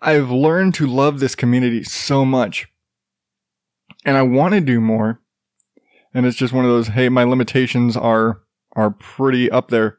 [0.00, 2.68] I've learned to love this community so much,
[4.06, 5.20] and I want to do more.
[6.14, 6.88] And it's just one of those.
[6.88, 8.40] Hey, my limitations are
[8.74, 9.98] are pretty up there.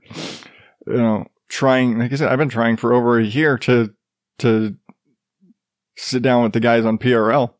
[0.87, 1.99] You know, trying.
[1.99, 3.93] Like I said, I've been trying for over a year to
[4.39, 4.77] to
[5.97, 7.53] sit down with the guys on PRL.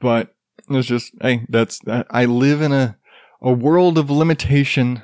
[0.00, 0.34] But
[0.70, 2.96] it's just, hey, that's, I live in a,
[3.42, 5.02] a world of limitation,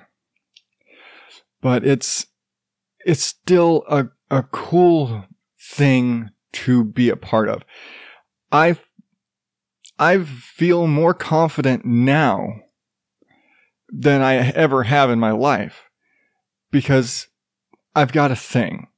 [1.60, 2.26] but it's,
[3.04, 5.24] it's still a, a cool
[5.60, 7.62] thing to be a part of.
[8.52, 8.78] I,
[10.00, 12.62] I feel more confident now
[13.90, 15.90] than I ever have in my life
[16.70, 17.28] because
[17.94, 18.88] I've got a thing.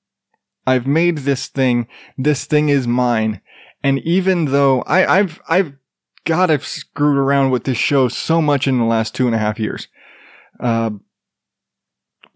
[0.64, 1.88] I've made this thing.
[2.16, 3.40] This thing is mine.
[3.82, 5.76] And even though I, I've, I've,
[6.24, 9.38] God, I've screwed around with this show so much in the last two and a
[9.38, 9.88] half years.
[10.60, 10.90] Uh,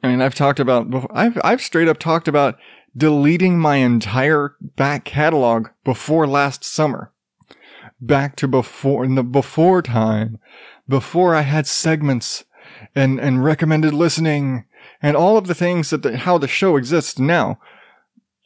[0.03, 2.59] I mean, I've talked about, I've, I've straight up talked about
[2.97, 7.13] deleting my entire back catalog before last summer.
[8.01, 10.39] Back to before, in the before time,
[10.89, 12.45] before I had segments
[12.95, 14.65] and, and recommended listening
[15.01, 17.59] and all of the things that the, how the show exists now.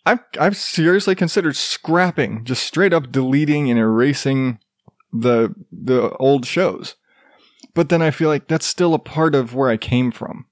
[0.06, 4.58] I've I've seriously considered scrapping, just straight up deleting and erasing
[5.12, 6.96] the the old shows.
[7.74, 10.46] But then I feel like that's still a part of where I came from.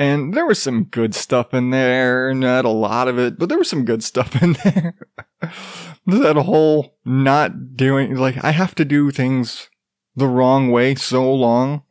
[0.00, 3.58] And there was some good stuff in there, not a lot of it, but there
[3.58, 4.94] was some good stuff in there.
[6.06, 9.68] that whole not doing like I have to do things
[10.16, 11.82] the wrong way so long.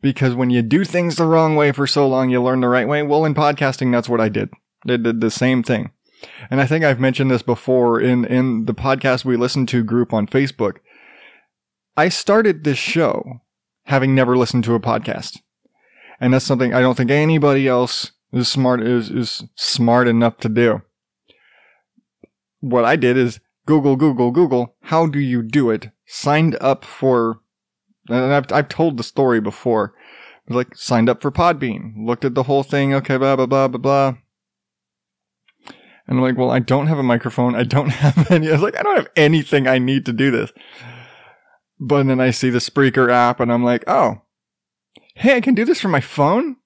[0.00, 2.88] Because when you do things the wrong way for so long, you learn the right
[2.88, 3.04] way.
[3.04, 4.50] Well, in podcasting, that's what I did.
[4.84, 5.92] I did the same thing.
[6.50, 10.12] And I think I've mentioned this before in, in the podcast we listened to group
[10.12, 10.78] on Facebook.
[11.96, 13.42] I started this show
[13.84, 15.38] having never listened to a podcast.
[16.22, 20.48] And that's something I don't think anybody else is smart is, is smart enough to
[20.48, 20.82] do.
[22.60, 25.90] What I did is Google, Google, Google, how do you do it?
[26.06, 27.40] Signed up for,
[28.08, 29.94] and I've, I've told the story before.
[30.48, 33.78] Like, signed up for Podbean, looked at the whole thing, okay, blah, blah, blah, blah,
[33.78, 34.14] blah
[36.06, 37.54] and I'm like, well, I don't have a microphone.
[37.54, 38.48] I don't have any.
[38.48, 40.52] I was like, I don't have anything I need to do this.
[41.78, 44.21] But then I see the Spreaker app and I'm like, oh,
[45.14, 46.56] hey, I can do this from my phone?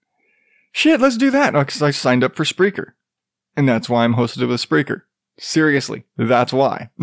[0.73, 1.53] Shit, let's do that.
[1.53, 2.93] Because I signed up for Spreaker.
[3.57, 5.03] And that's why I'm hosted with Spreaker.
[5.39, 6.91] Seriously, that's why.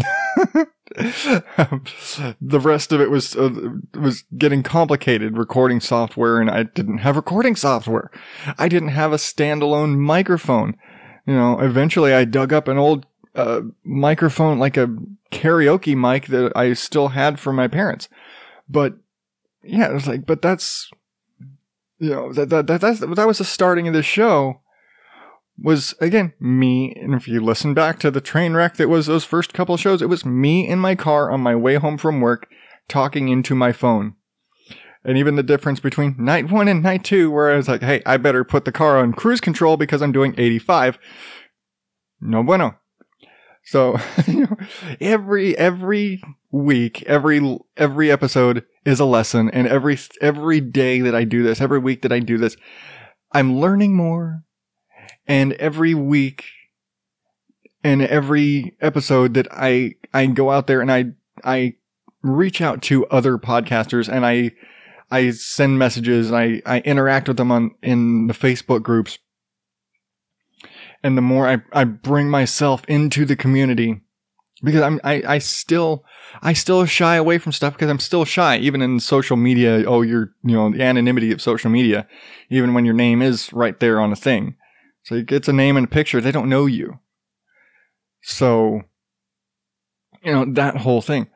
[0.96, 3.52] the rest of it was uh,
[3.94, 8.10] was getting complicated recording software and I didn't have recording software.
[8.58, 10.76] I didn't have a standalone microphone
[11.26, 14.96] you know, eventually I dug up an old uh, microphone, like a
[15.32, 18.10] karaoke mic that I still had from my parents.
[18.70, 18.96] But
[19.64, 20.90] yeah, it was like, but that's,
[22.04, 24.60] you know, that, that, that, that was the starting of the show
[25.58, 26.94] was again me.
[27.02, 30.02] And if you listen back to the train wreck that was those first couple shows,
[30.02, 32.48] it was me in my car on my way home from work
[32.90, 34.16] talking into my phone.
[35.06, 38.02] And even the difference between night one and night two, where I was like, hey,
[38.06, 41.00] I better put the car on cruise control because I'm doing 85.
[42.20, 42.76] No bueno.
[43.64, 43.98] So
[45.00, 51.24] every every week, every every episode is a lesson, and every every day that I
[51.24, 52.58] do this, every week that I do this,
[53.32, 54.44] I'm learning more.
[55.26, 56.44] And every week
[57.84, 61.06] and every episode that I I go out there and I
[61.44, 61.76] I
[62.22, 64.52] reach out to other podcasters and I
[65.12, 69.20] I send messages and I, I interact with them on in the Facebook groups
[71.04, 74.02] and the more I, I bring myself into the community
[74.64, 76.06] because I'm I, I still
[76.42, 79.84] I still shy away from stuff because I'm still shy even in social media.
[79.86, 82.08] Oh you're you know the anonymity of social media
[82.50, 84.56] even when your name is right there on a thing.
[85.04, 87.00] So it gets a name and a picture they don't know you.
[88.22, 88.82] So
[90.24, 91.28] you know that whole thing.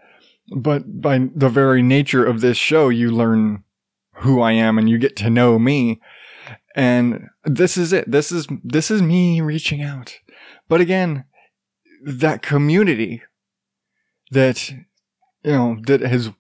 [0.56, 3.64] But by the very nature of this show you learn
[4.20, 6.02] who I am and you get to know me.
[6.76, 8.10] And this is it.
[8.10, 10.20] This is, this is me reaching out.
[10.70, 11.26] But again,
[12.04, 13.24] that community
[14.32, 16.32] that, you know, that has,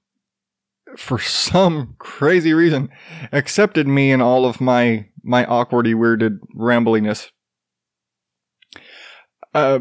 [0.95, 2.89] for some crazy reason,
[3.31, 7.31] accepted me and all of my, my awkwardy, weirded rambliness.
[9.53, 9.79] Uh,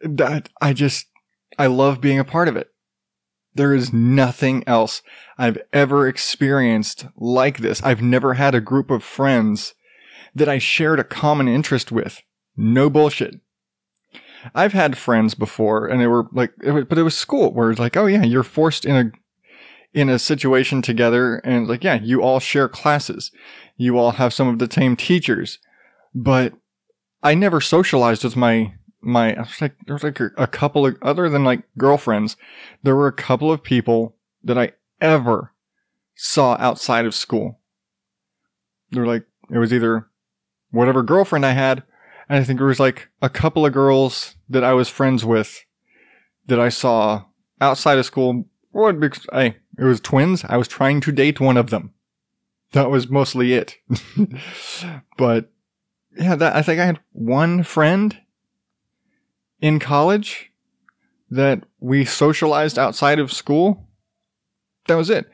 [0.00, 1.06] that I just,
[1.58, 2.68] I love being a part of it.
[3.54, 5.02] There is nothing else
[5.36, 7.82] I've ever experienced like this.
[7.82, 9.74] I've never had a group of friends
[10.34, 12.22] that I shared a common interest with.
[12.56, 13.40] No bullshit.
[14.54, 17.96] I've had friends before and they were like, but it was school where it's like,
[17.96, 19.12] oh yeah, you're forced in a,
[19.98, 23.30] in a situation together and like, yeah, you all share classes.
[23.76, 25.58] You all have some of the same teachers,
[26.14, 26.52] but
[27.22, 30.96] I never socialized with my my I was like there was like a couple of
[31.02, 32.36] other than like girlfriends,
[32.82, 35.52] there were a couple of people that I ever
[36.14, 37.60] saw outside of school.
[38.90, 40.08] They were like it was either
[40.70, 41.82] whatever girlfriend I had,
[42.28, 45.64] and I think there was like a couple of girls that I was friends with
[46.46, 47.24] that I saw
[47.60, 48.44] outside of school.
[48.70, 48.96] What
[49.32, 50.44] hey, it was twins.
[50.44, 51.94] I was trying to date one of them.
[52.72, 53.76] That was mostly it.
[55.16, 55.50] but
[56.18, 58.18] yeah, that I think I had one friend
[59.60, 60.52] in college
[61.30, 63.88] that we socialized outside of school.
[64.86, 65.30] That was it.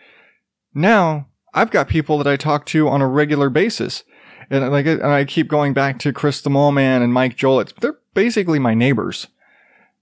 [0.73, 4.05] Now I've got people that I talk to on a regular basis.
[4.51, 7.65] And like, and I keep going back to Chris the Mole Man and Mike Joel.
[7.81, 9.29] they're basically my neighbors.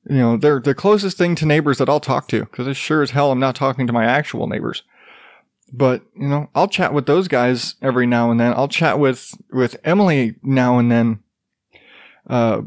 [0.09, 3.03] You know, they're the closest thing to neighbors that I'll talk to because as sure
[3.03, 4.82] as hell I'm not talking to my actual neighbors.
[5.72, 8.53] But, you know, I'll chat with those guys every now and then.
[8.55, 11.20] I'll chat with, with Emily now and then.
[12.28, 12.62] Uh,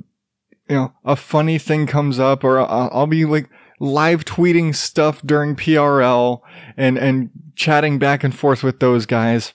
[0.67, 3.49] you know, a funny thing comes up or I'll, I'll be like
[3.79, 6.41] live tweeting stuff during PRL
[6.75, 9.53] and, and chatting back and forth with those guys.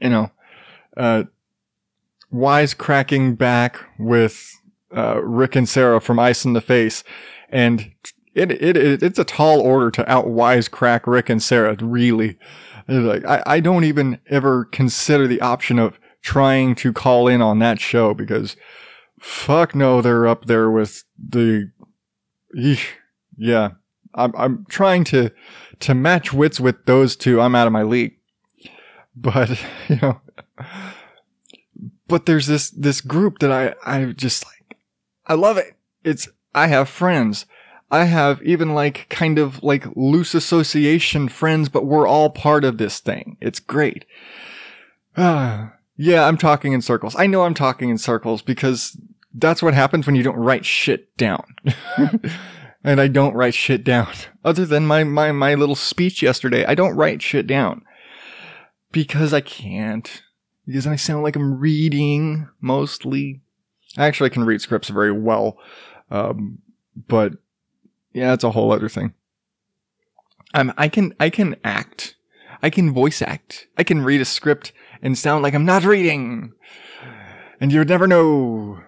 [0.00, 0.30] You know,
[0.98, 1.24] uh,
[2.32, 4.52] wisecracking back with,
[4.94, 7.04] uh, Rick and Sarah from Ice in the Face.
[7.48, 7.92] And
[8.34, 12.38] it, it, it it's a tall order to out wisecrack Rick and Sarah, really.
[12.86, 17.58] Like, I, I don't even ever consider the option of trying to call in on
[17.58, 18.56] that show because
[19.20, 21.70] Fuck no, they're up there with the.
[23.36, 23.70] Yeah,
[24.14, 25.30] I'm I'm trying to
[25.80, 27.40] to match wits with those two.
[27.40, 28.16] I'm out of my league,
[29.16, 29.50] but
[29.88, 30.20] you know,
[32.06, 34.78] but there's this this group that I I just like.
[35.26, 35.76] I love it.
[36.04, 37.46] It's I have friends.
[37.90, 42.78] I have even like kind of like loose association friends, but we're all part of
[42.78, 43.36] this thing.
[43.40, 44.04] It's great.
[45.16, 47.16] Uh, yeah, I'm talking in circles.
[47.18, 48.98] I know I'm talking in circles because
[49.34, 51.54] that's what happens when you don't write shit down.
[52.84, 54.08] and I don't write shit down.
[54.44, 57.82] Other than my, my, my little speech yesterday, I don't write shit down.
[58.90, 60.22] Because I can't.
[60.68, 63.40] Because I sound like I'm reading mostly.
[63.96, 65.56] I Actually, can read scripts very well.
[66.10, 66.58] Um,
[67.08, 67.32] but
[68.12, 69.14] yeah, it's a whole other thing.
[70.52, 72.16] Um, I can, I can act.
[72.62, 73.66] I can voice act.
[73.78, 76.52] I can read a script and sound like I'm not reading.
[77.62, 78.80] And you would never know.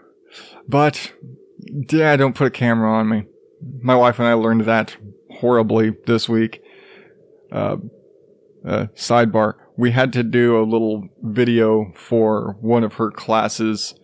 [0.68, 1.14] But
[1.62, 3.24] yeah, don't put a camera on me.
[3.80, 4.98] My wife and I learned that
[5.30, 6.62] horribly this week.
[7.50, 7.78] Uh,
[8.66, 9.54] uh, sidebar.
[9.80, 13.94] We had to do a little video for one of her classes.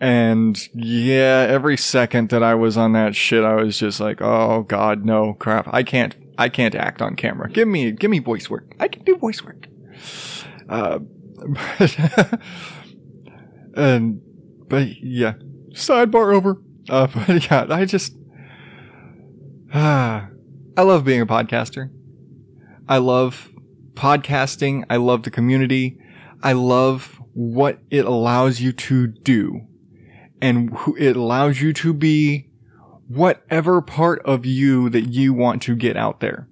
[0.00, 4.64] And yeah, every second that I was on that shit, I was just like, oh
[4.64, 5.68] god, no crap.
[5.72, 7.48] I can't, I can't act on camera.
[7.48, 8.74] Give me, give me voice work.
[8.80, 9.68] I can do voice work.
[10.68, 12.40] Uh, but,
[13.76, 14.20] and
[14.66, 15.34] but yeah,
[15.70, 16.60] sidebar over.
[16.88, 18.16] Uh, but yeah, I just,
[19.72, 20.30] ah,
[20.76, 21.90] I love being a podcaster.
[22.88, 23.52] I love
[23.96, 24.84] podcasting.
[24.88, 25.98] I love the community.
[26.42, 29.66] I love what it allows you to do
[30.40, 32.50] and it allows you to be
[33.08, 36.48] whatever part of you that you want to get out there.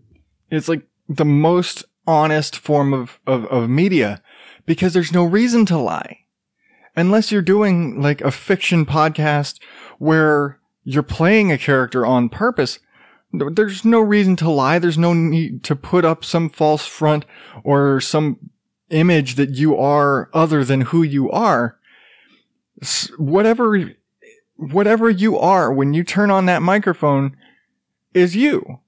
[0.51, 4.22] It's like the most honest form of, of, of media
[4.66, 6.20] because there's no reason to lie.
[6.97, 9.59] Unless you're doing like a fiction podcast
[9.99, 12.78] where you're playing a character on purpose,
[13.39, 14.78] there's no reason to lie.
[14.78, 17.24] There's no need to put up some false front
[17.62, 18.51] or some
[18.91, 21.78] image that you are other than who you are.
[23.18, 23.93] Whatever,
[24.57, 27.37] whatever you are when you turn on that microphone
[28.12, 28.80] is you.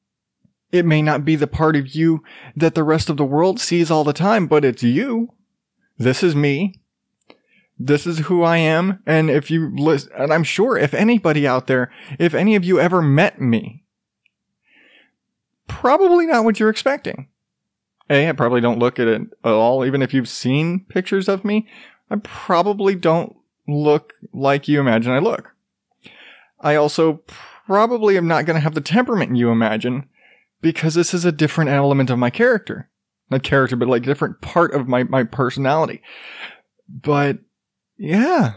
[0.72, 2.22] It may not be the part of you
[2.54, 5.32] that the rest of the world sees all the time, but it's you.
[5.96, 6.80] This is me.
[7.78, 9.00] This is who I am.
[9.06, 12.80] And if you listen, and I'm sure if anybody out there, if any of you
[12.80, 13.84] ever met me,
[15.66, 17.28] probably not what you're expecting.
[18.08, 19.84] A, I probably don't look at it at all.
[19.84, 21.66] Even if you've seen pictures of me,
[22.10, 23.36] I probably don't
[23.66, 25.54] look like you imagine I look.
[26.60, 27.22] I also
[27.66, 30.08] probably am not going to have the temperament you imagine
[30.60, 32.88] because this is a different element of my character.
[33.28, 36.00] Not character, but like different part of my, my personality.
[36.88, 37.38] But
[37.98, 38.54] yeah,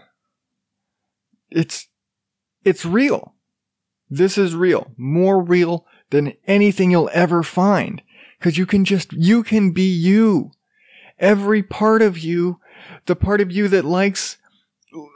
[1.49, 1.87] it's,
[2.63, 3.33] it's real.
[4.11, 4.91] This is real.
[4.95, 8.01] More real than anything you'll ever find.
[8.39, 10.51] Cause you can just, you can be you.
[11.19, 12.59] Every part of you,
[13.05, 14.37] the part of you that likes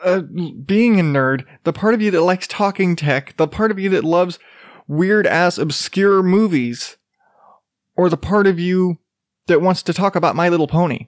[0.03, 3.79] uh, being a nerd, the part of you that likes talking tech, the part of
[3.79, 4.39] you that loves
[4.87, 6.97] weird ass obscure movies,
[7.95, 8.99] or the part of you
[9.47, 11.07] that wants to talk about My Little Pony,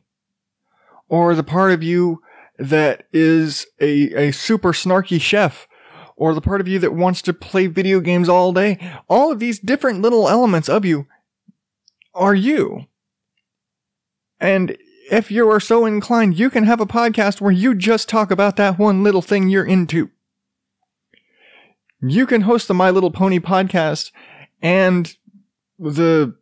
[1.07, 2.21] or the part of you
[2.57, 5.67] that is a, a super snarky chef,
[6.15, 8.79] or the part of you that wants to play video games all day.
[9.07, 11.07] All of these different little elements of you
[12.13, 12.85] are you.
[14.39, 14.77] And
[15.11, 18.55] if you are so inclined, you can have a podcast where you just talk about
[18.55, 20.09] that one little thing you're into.
[22.01, 24.11] You can host the My Little Pony podcast
[24.61, 25.15] and
[25.79, 26.35] the,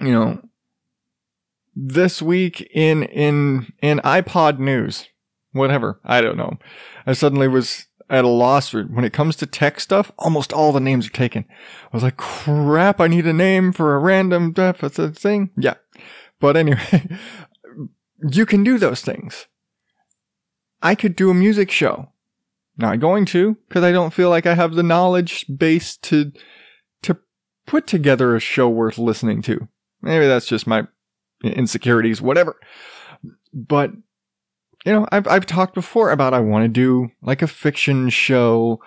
[0.00, 0.42] you know,
[1.76, 5.08] this week in, in, in iPod news,
[5.52, 6.00] whatever.
[6.04, 6.58] I don't know.
[7.06, 10.12] I suddenly was at a loss for when it comes to tech stuff.
[10.18, 11.44] Almost all the names are taken.
[11.48, 15.50] I was like, crap, I need a name for a random thing.
[15.56, 15.74] Yeah.
[16.40, 17.08] But anyway,
[18.30, 19.46] you can do those things.
[20.82, 22.10] I could do a music show.
[22.76, 26.32] Not going to, because I don't feel like I have the knowledge base to,
[27.02, 27.16] to
[27.66, 29.68] put together a show worth listening to.
[30.02, 30.86] Maybe that's just my
[31.44, 32.56] insecurities, whatever.
[33.52, 33.92] But
[34.84, 38.80] you know, I've I've talked before about I want to do like a fiction show,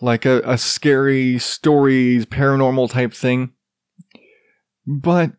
[0.00, 3.52] like a, a scary stories, paranormal type thing.
[4.86, 5.32] But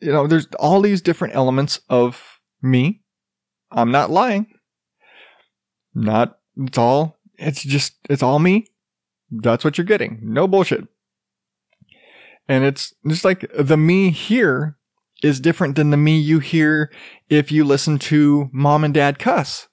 [0.00, 3.02] you know, there's all these different elements of me.
[3.72, 4.46] I'm not lying.
[5.94, 8.66] Not it's all it's just it's all me.
[9.30, 10.20] That's what you're getting.
[10.22, 10.86] No bullshit.
[12.48, 14.76] And it's just like the me here
[15.22, 16.90] is different than the me you hear
[17.28, 19.68] if you listen to mom and dad cuss.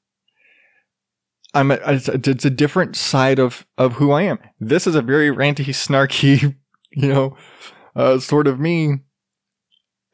[1.54, 4.38] I'm a, it's a different side of, of who I am.
[4.60, 6.56] This is a very ranty, snarky,
[6.92, 7.38] you know,
[7.96, 9.00] uh, sort of me.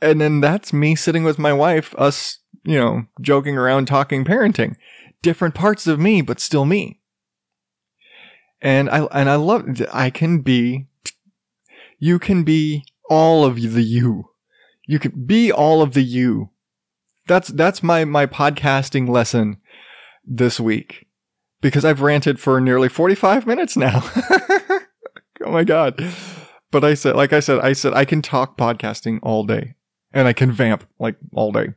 [0.01, 4.75] And then that's me sitting with my wife, us, you know, joking around, talking parenting.
[5.21, 7.01] Different parts of me, but still me.
[8.61, 10.87] And I, and I love, I can be,
[11.99, 14.32] you can be all of the you
[14.85, 16.49] you can be all of the you.
[17.27, 19.57] That's that's my my podcasting lesson
[20.25, 21.07] this week
[21.61, 24.03] because I've ranted for nearly 45 minutes now.
[25.45, 26.03] oh my god.
[26.71, 29.75] But I said like I said I said I can talk podcasting all day
[30.11, 31.69] and I can vamp like all day.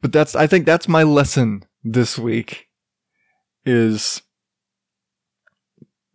[0.00, 2.66] But that's I think that's my lesson this week
[3.64, 4.22] is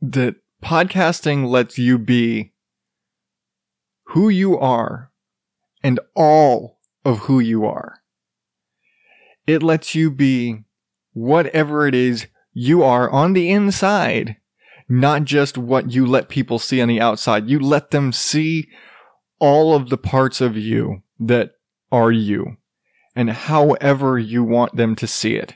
[0.02, 2.52] that podcasting lets you be
[4.10, 5.12] who you are
[5.86, 8.02] and all of who you are.
[9.46, 10.64] It lets you be
[11.14, 12.26] whatever it is
[12.56, 14.38] you are on the inside,
[14.90, 17.52] not just what you let people see on the outside.
[17.52, 18.68] You let them see
[19.38, 21.52] all of the parts of you that
[21.92, 22.58] are you
[23.16, 25.56] and however you want them to see it.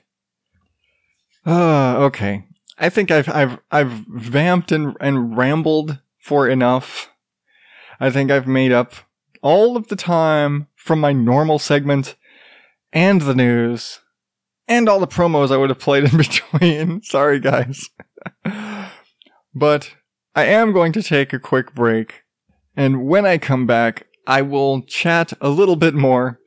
[1.44, 2.46] Uh, okay.
[2.78, 7.10] I think I've, I've, I've vamped and, and rambled for enough.
[8.00, 8.94] I think I've made up
[9.42, 12.16] all of the time from my normal segment
[12.92, 14.00] and the news
[14.68, 17.02] and all the promos I would have played in between.
[17.04, 17.90] Sorry, guys.
[19.54, 19.96] but
[20.36, 22.24] I am going to take a quick break.
[22.78, 26.40] And when I come back, I will chat a little bit more.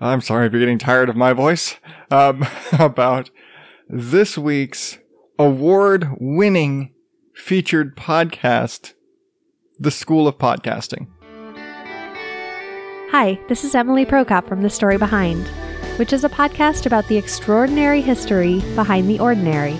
[0.00, 1.76] I'm sorry if you're getting tired of my voice.
[2.10, 3.30] Um, about
[3.88, 4.98] this week's
[5.38, 6.92] award winning
[7.34, 8.94] featured podcast,
[9.78, 11.08] The School of Podcasting.
[13.18, 15.48] Hi, this is Emily Prokop from The Story Behind,
[15.96, 19.72] which is a podcast about the extraordinary history behind the ordinary.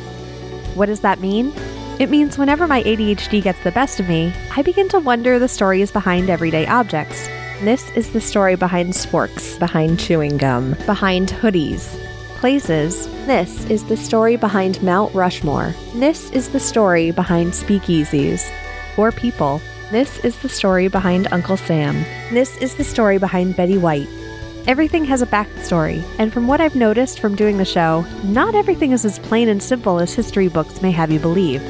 [0.72, 1.53] What does that mean?
[1.99, 5.49] It means whenever my ADHD gets the best of me, I begin to wonder the
[5.49, 7.26] stories behind everyday objects.
[7.61, 11.95] This is the story behind sporks, behind chewing gum, behind hoodies,
[12.39, 13.07] places.
[13.26, 15.74] This is the story behind Mount Rushmore.
[15.97, 18.51] This is the story behind speakeasies
[18.97, 19.61] or people.
[19.93, 22.03] This is the story behind Uncle Sam.
[22.32, 24.09] This is the story behind Betty White.
[24.66, 28.91] Everything has a backstory, and from what I've noticed from doing the show, not everything
[28.91, 31.62] is as plain and simple as history books may have you believe.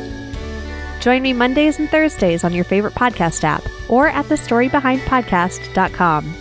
[1.01, 6.35] Join me Mondays and Thursdays on your favorite podcast app or at thestorybehindpodcast.com.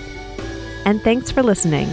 [0.86, 1.90] And thanks for listening.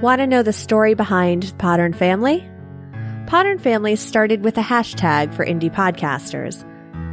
[0.00, 2.48] Want to know the story behind Podern Family?
[3.28, 6.64] Podern Family started with a hashtag for indie podcasters.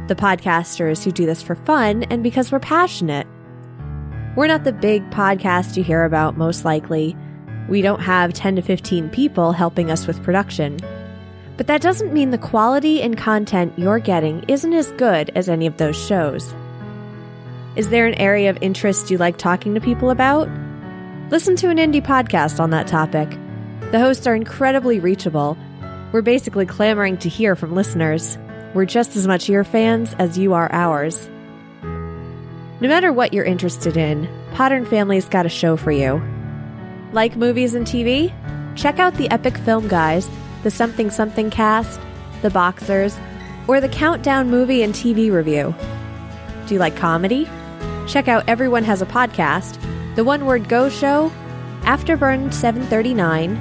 [0.08, 3.26] The podcasters who do this for fun and because we're passionate.
[4.34, 7.14] We're not the big podcast you hear about, most likely.
[7.68, 10.78] We don't have 10 to 15 people helping us with production.
[11.58, 15.66] But that doesn't mean the quality and content you're getting isn't as good as any
[15.66, 16.54] of those shows.
[17.76, 20.48] Is there an area of interest you like talking to people about?
[21.28, 23.28] Listen to an indie podcast on that topic.
[23.92, 25.58] The hosts are incredibly reachable.
[26.12, 28.38] We're basically clamoring to hear from listeners.
[28.74, 31.28] We're just as much your fans as you are ours.
[31.82, 36.22] No matter what you're interested in, Podern Family's got a show for you.
[37.12, 38.32] Like movies and TV?
[38.76, 40.28] Check out the Epic Film Guys,
[40.62, 41.98] the Something Something Cast,
[42.42, 43.18] the Boxers,
[43.66, 45.74] or the Countdown Movie and TV Review.
[46.66, 47.48] Do you like comedy?
[48.06, 49.80] Check out Everyone Has a Podcast,
[50.14, 51.32] The One Word Go Show,
[51.80, 53.54] Afterburn 739,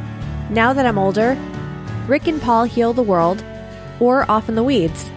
[0.52, 1.38] Now That I'm Older,
[2.08, 3.44] Rick and Paul Heal the World,
[4.00, 5.10] or Off in the Weeds.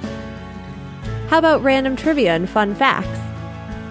[1.29, 3.21] How about random trivia and fun facts?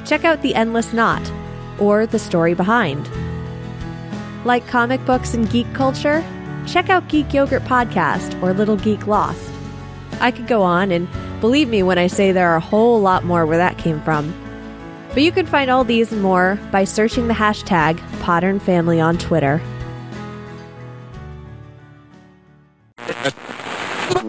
[0.09, 1.31] Check out The Endless Knot,
[1.79, 3.07] or The Story Behind.
[4.45, 6.23] Like comic books and geek culture?
[6.65, 9.51] Check out Geek Yogurt Podcast or Little Geek Lost.
[10.19, 11.07] I could go on, and
[11.39, 14.33] believe me when I say there are a whole lot more where that came from.
[15.13, 19.17] But you can find all these and more by searching the hashtag Podern Family on
[19.17, 19.61] Twitter.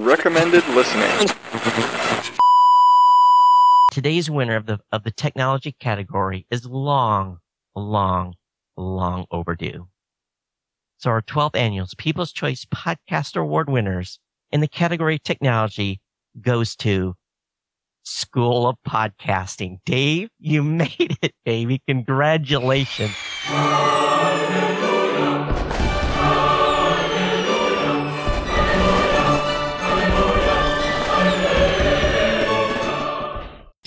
[0.09, 1.29] Recommended listening.
[3.93, 7.41] Today's winner of the of the technology category is long,
[7.77, 8.33] long,
[8.79, 9.89] long overdue.
[10.97, 14.19] So our 12th annual People's Choice Podcast Award winners
[14.51, 16.01] in the category technology
[16.41, 17.15] goes to
[18.03, 19.77] School of Podcasting.
[19.85, 21.83] Dave, you made it, baby.
[21.87, 23.15] Congratulations.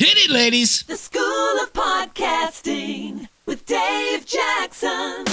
[0.02, 0.82] Hit it, ladies!
[0.82, 5.26] The School of Podcasting with Dave Jackson.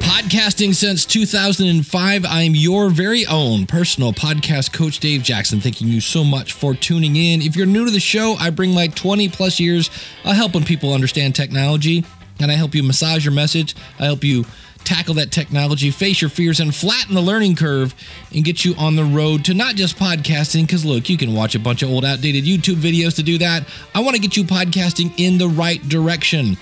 [0.00, 2.24] Podcasting since 2005.
[2.24, 5.60] I'm your very own personal podcast coach, Dave Jackson.
[5.60, 7.42] Thanking you so much for tuning in.
[7.42, 9.90] If you're new to the show, I bring my 20 plus years
[10.24, 12.06] of helping people understand technology,
[12.40, 13.76] and I help you massage your message.
[13.98, 14.46] I help you
[14.86, 17.94] tackle that technology, face your fears, and flatten the learning curve
[18.34, 20.62] and get you on the road to not just podcasting.
[20.62, 23.68] Because look, you can watch a bunch of old, outdated YouTube videos to do that.
[23.94, 26.56] I want to get you podcasting in the right direction.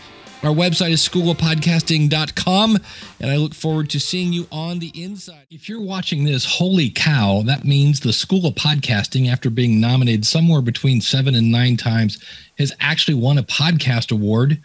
[0.45, 2.79] Our website is schoolofpodcasting.com,
[3.21, 5.47] and I look forward to seeing you on the inside.
[5.51, 10.27] If you're watching this, holy cow, that means the School of Podcasting, after being nominated
[10.27, 12.23] somewhere between seven and nine times,
[12.59, 14.61] has actually won a podcast award.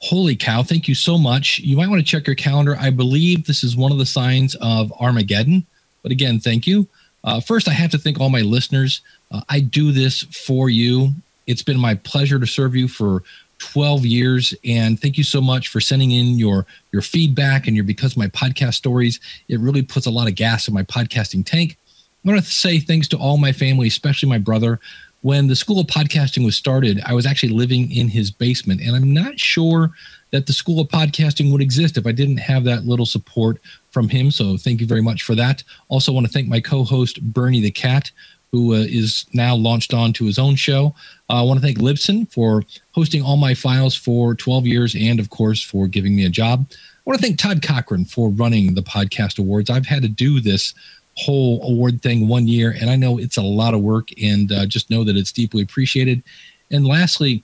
[0.00, 1.58] Holy cow, thank you so much.
[1.60, 2.76] You might want to check your calendar.
[2.78, 5.66] I believe this is one of the signs of Armageddon,
[6.02, 6.86] but again, thank you.
[7.22, 9.00] Uh, first, I have to thank all my listeners.
[9.32, 11.12] Uh, I do this for you.
[11.46, 13.22] It's been my pleasure to serve you for
[13.58, 17.84] 12 years and thank you so much for sending in your your feedback and your
[17.84, 21.78] because my podcast stories it really puts a lot of gas in my podcasting tank
[22.24, 24.80] i want to say thanks to all my family especially my brother
[25.24, 28.94] when the school of podcasting was started i was actually living in his basement and
[28.94, 29.90] i'm not sure
[30.30, 33.58] that the school of podcasting would exist if i didn't have that little support
[33.90, 37.22] from him so thank you very much for that also want to thank my co-host
[37.32, 38.10] bernie the cat
[38.52, 40.94] who uh, is now launched on to his own show.
[41.28, 42.62] Uh, I want to thank Libsyn for
[42.92, 46.64] hosting all my files for 12 years and, of course, for giving me a job.
[46.70, 49.70] I want to thank Todd Cochrane for running the podcast awards.
[49.70, 50.72] I've had to do this
[51.16, 54.66] whole award thing one year, and I know it's a lot of work, and uh,
[54.66, 56.22] just know that it's deeply appreciated.
[56.70, 57.42] And lastly,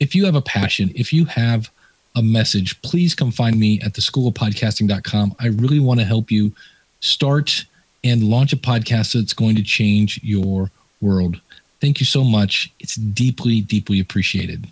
[0.00, 1.70] if you have a passion, if you have
[2.16, 5.34] a message, please come find me at the school of podcasting.com.
[5.38, 6.52] I really want to help you
[7.00, 7.64] start
[8.04, 10.70] and launch a podcast that's going to change your
[11.00, 11.40] world.
[11.80, 12.72] Thank you so much.
[12.80, 14.68] It's deeply, deeply appreciated.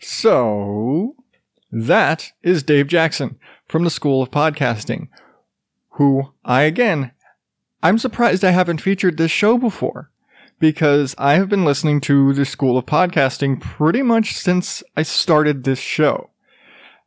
[0.00, 1.14] So
[1.70, 3.38] that is Dave Jackson
[3.68, 5.08] from the School of Podcasting,
[5.98, 7.10] who I again,
[7.82, 10.10] I'm surprised I haven't featured this show before
[10.60, 15.64] because I have been listening to the School of Podcasting pretty much since I started
[15.64, 16.30] this show.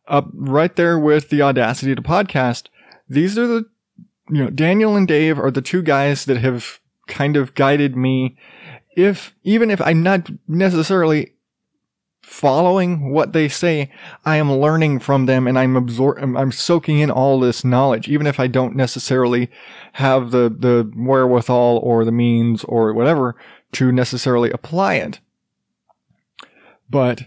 [0.08, 2.68] Up right there with the audacity to podcast.
[3.08, 3.66] These are the,
[4.30, 8.36] you know, Daniel and Dave are the two guys that have kind of guided me.
[8.98, 11.36] If, even if I'm not necessarily
[12.32, 13.92] following what they say,
[14.24, 18.26] I am learning from them and I'm absorbing, I'm soaking in all this knowledge, even
[18.26, 19.50] if I don't necessarily
[19.94, 23.36] have the, the wherewithal or the means or whatever
[23.74, 25.20] to necessarily apply it.
[26.90, 27.24] But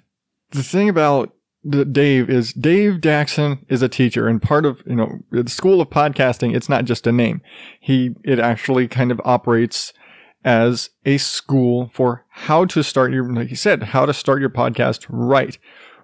[0.53, 1.35] the thing about
[1.69, 5.91] Dave is Dave Jackson is a teacher and part of, you know, the school of
[5.91, 7.43] podcasting, it's not just a name.
[7.79, 9.93] He, it actually kind of operates
[10.45, 14.51] as a school for how to start your, like he said, how to start your
[14.51, 15.59] podcast right.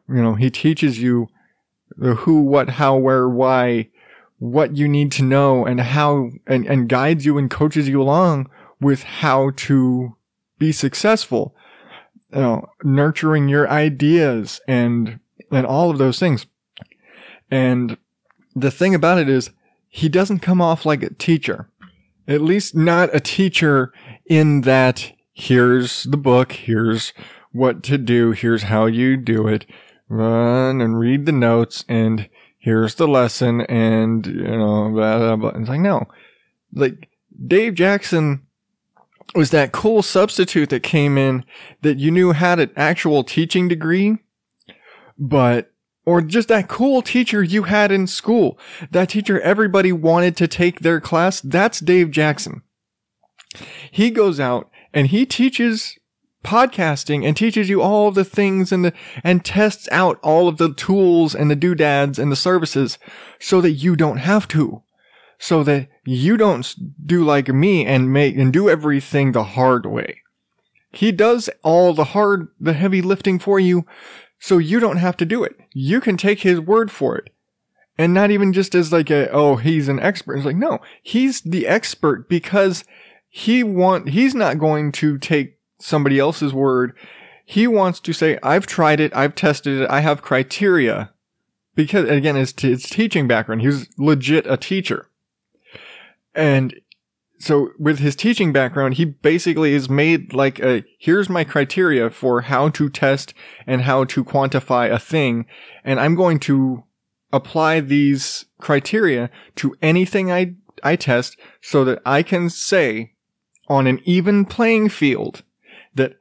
[0.08, 1.28] You know, he teaches you
[1.96, 3.90] the who, what, how, where, why,
[4.38, 8.48] what you need to know and how, and, and guides you and coaches you along
[8.80, 10.16] with how to
[10.58, 11.54] be successful.
[12.32, 15.20] You know, nurturing your ideas and,
[15.50, 16.46] and all of those things.
[17.50, 17.98] And
[18.54, 19.50] the thing about it is
[19.88, 21.68] he doesn't come off like a teacher.
[22.28, 23.92] At least not a teacher
[24.30, 27.12] in that here's the book, here's
[27.52, 29.66] what to do, here's how you do it,
[30.08, 35.60] run and read the notes, and here's the lesson, and you know, blah, blah, blah.
[35.60, 36.04] It's like, no.
[36.72, 37.08] Like,
[37.44, 38.46] Dave Jackson
[39.34, 41.44] was that cool substitute that came in
[41.82, 44.18] that you knew had an actual teaching degree,
[45.18, 45.72] but
[46.06, 48.58] or just that cool teacher you had in school.
[48.92, 51.40] That teacher everybody wanted to take their class.
[51.40, 52.62] That's Dave Jackson.
[53.90, 55.98] He goes out and he teaches
[56.44, 58.92] podcasting and teaches you all the things and the,
[59.22, 62.98] and tests out all of the tools and the doodads and the services
[63.38, 64.82] so that you don't have to.
[65.38, 66.74] So that you don't
[67.06, 70.20] do like me and make and do everything the hard way.
[70.92, 73.86] He does all the hard, the heavy lifting for you
[74.38, 75.56] so you don't have to do it.
[75.72, 77.30] You can take his word for it.
[77.96, 80.36] And not even just as like a, oh, he's an expert.
[80.36, 82.84] It's like, no, he's the expert because
[83.30, 86.96] he want, he's not going to take somebody else's word.
[87.46, 89.14] He wants to say, I've tried it.
[89.14, 89.90] I've tested it.
[89.90, 91.12] I have criteria
[91.74, 95.08] because again, his, his teaching background, he was legit a teacher.
[96.34, 96.74] And
[97.38, 102.42] so with his teaching background, he basically is made like a, here's my criteria for
[102.42, 103.32] how to test
[103.66, 105.46] and how to quantify a thing.
[105.84, 106.84] And I'm going to
[107.32, 113.14] apply these criteria to anything I, I test so that I can say
[113.70, 115.44] on an even playing field
[115.94, 116.16] that,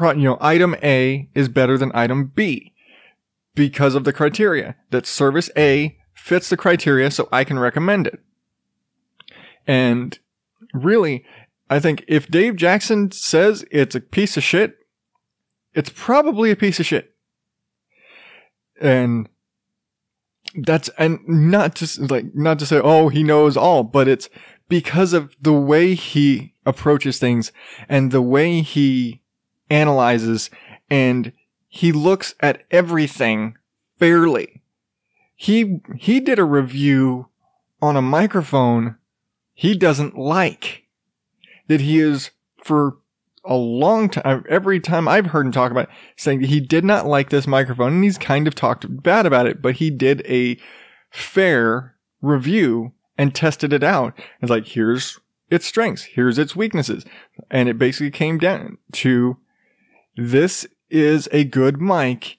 [0.00, 2.74] you know, item A is better than item B
[3.54, 8.20] because of the criteria that service A fits the criteria so I can recommend it.
[9.66, 10.18] And
[10.74, 11.24] really,
[11.70, 14.78] I think if Dave Jackson says it's a piece of shit,
[15.74, 17.14] it's probably a piece of shit.
[18.80, 19.28] And
[20.54, 24.28] that's, and not to, like, not to say, oh, he knows all, but it's
[24.68, 27.52] because of the way he approaches things
[27.88, 29.22] and the way he
[29.70, 30.50] analyzes
[30.90, 31.32] and
[31.68, 33.56] he looks at everything
[33.98, 34.62] fairly.
[35.36, 37.28] He, he did a review
[37.80, 38.96] on a microphone
[39.54, 40.84] he doesn't like.
[41.68, 42.30] That he is
[42.62, 42.98] for
[43.44, 46.84] a long time, every time I've heard him talk about it, saying that he did
[46.84, 50.22] not like this microphone and he's kind of talked bad about it, but he did
[50.26, 50.58] a
[51.10, 54.18] fair review and tested it out.
[54.40, 55.18] It's like, here's
[55.50, 57.04] its strengths, here's its weaknesses.
[57.50, 59.36] And it basically came down to
[60.16, 62.38] this is a good mic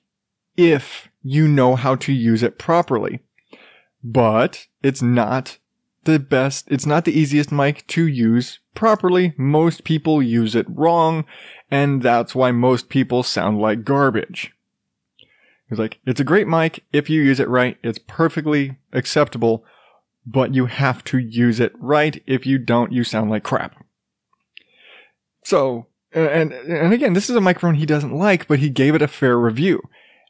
[0.57, 3.19] if you know how to use it properly.
[4.03, 5.57] But it's not
[6.05, 9.33] the best, it's not the easiest mic to use properly.
[9.37, 11.25] Most people use it wrong,
[11.69, 14.53] and that's why most people sound like garbage.
[15.67, 17.77] He's like, it's a great mic if you use it right.
[17.83, 19.63] It's perfectly acceptable,
[20.31, 22.21] but you have to use it right.
[22.27, 23.83] If you don't, you sound like crap.
[25.43, 29.01] So, and, and again, this is a microphone he doesn't like, but he gave it
[29.01, 29.81] a fair review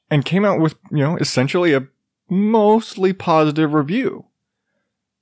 [0.10, 1.88] and came out with, you know, essentially a
[2.30, 4.26] mostly positive review.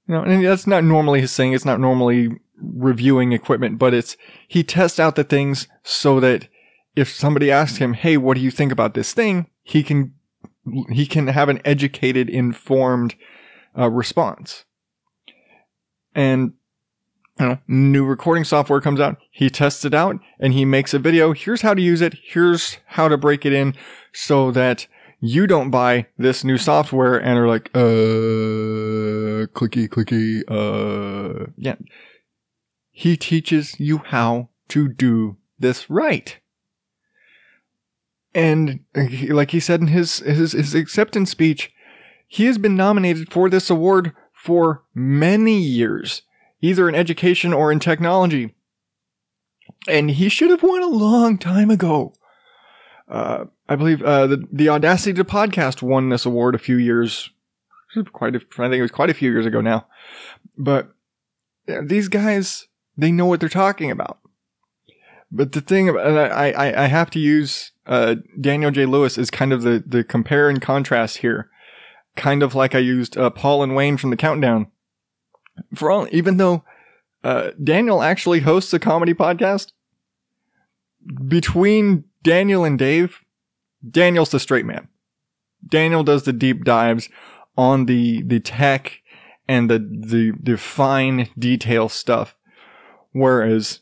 [0.07, 1.53] You know, and that's not normally his thing.
[1.53, 4.15] It's not normally reviewing equipment, but it's,
[4.47, 6.47] he tests out the things so that
[6.95, 9.47] if somebody asks him, Hey, what do you think about this thing?
[9.63, 10.13] He can,
[10.91, 13.15] he can have an educated, informed,
[13.77, 14.65] uh, response.
[16.17, 16.53] And
[17.39, 19.17] you know, new recording software comes out.
[19.29, 21.31] He tests it out and he makes a video.
[21.31, 22.15] Here's how to use it.
[22.23, 23.75] Here's how to break it in
[24.13, 24.87] so that
[25.19, 31.75] you don't buy this new software and are like, uh, clicky, clicky, uh, yeah.
[32.89, 36.39] He teaches you how to do this right.
[38.33, 41.71] And like he said in his, his, his acceptance speech,
[42.27, 46.21] he has been nominated for this award for many years
[46.61, 48.55] either in education or in technology.
[49.87, 52.13] And he should have won a long time ago.
[53.07, 57.29] Uh, I believe uh, the the Audacity to Podcast won this award a few years,
[58.11, 59.87] quite a, I think it was quite a few years ago now.
[60.57, 60.93] But
[61.67, 62.67] yeah, these guys,
[62.97, 64.19] they know what they're talking about.
[65.31, 68.85] But the thing, and I, I, I have to use uh, Daniel J.
[68.85, 71.49] Lewis as kind of the, the compare and contrast here.
[72.17, 74.67] Kind of like I used uh, Paul and Wayne from the Countdown
[75.73, 76.63] for all, even though
[77.23, 79.71] uh, Daniel actually hosts a comedy podcast,
[81.27, 83.23] between Daniel and Dave,
[83.89, 84.87] Daniel's the straight man.
[85.67, 87.09] Daniel does the deep dives
[87.57, 89.01] on the the tech
[89.47, 92.35] and the the, the fine detail stuff,
[93.11, 93.81] whereas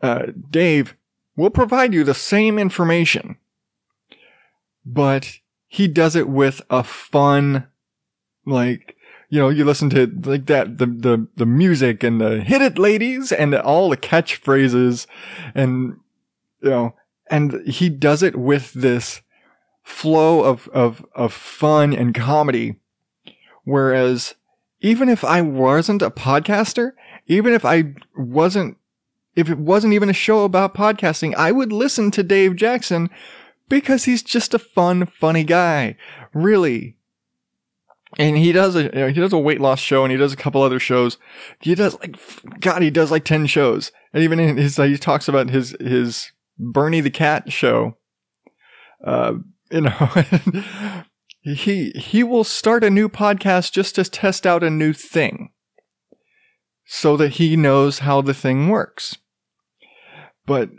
[0.00, 0.96] uh, Dave
[1.36, 3.36] will provide you the same information,
[4.84, 5.38] but
[5.68, 7.68] he does it with a fun,
[8.44, 8.98] like
[9.28, 12.78] you know, you listen to like that, the, the, the music and the hit it
[12.78, 15.06] ladies and all the catchphrases
[15.54, 15.98] and,
[16.62, 16.94] you know,
[17.30, 19.20] and he does it with this
[19.82, 22.76] flow of, of, of fun and comedy.
[23.64, 24.34] Whereas
[24.80, 26.92] even if I wasn't a podcaster,
[27.26, 28.78] even if I wasn't,
[29.36, 33.10] if it wasn't even a show about podcasting, I would listen to Dave Jackson
[33.68, 35.96] because he's just a fun, funny guy.
[36.34, 36.98] Really
[38.16, 40.32] and he does a you know, he does a weight loss show and he does
[40.32, 41.18] a couple other shows.
[41.60, 42.16] He does like
[42.60, 46.32] God, he does like ten shows, and even in his he talks about his his
[46.58, 47.96] Bernie the Cat show.
[49.04, 49.34] Uh,
[49.70, 50.08] you know,
[51.42, 55.50] he he will start a new podcast just to test out a new thing,
[56.86, 59.18] so that he knows how the thing works.
[60.46, 60.70] But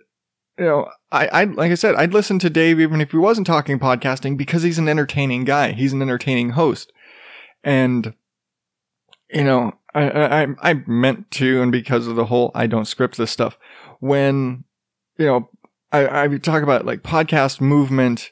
[0.60, 3.48] you know, I, I like I said, I'd listen to Dave even if he wasn't
[3.48, 5.72] talking podcasting because he's an entertaining guy.
[5.72, 6.92] He's an entertaining host
[7.64, 8.14] and
[9.32, 13.18] you know I, I I meant to, and because of the whole I don't script
[13.18, 13.58] this stuff.
[14.00, 14.64] When
[15.18, 15.50] you know
[15.92, 18.32] I, I talk about like podcast movement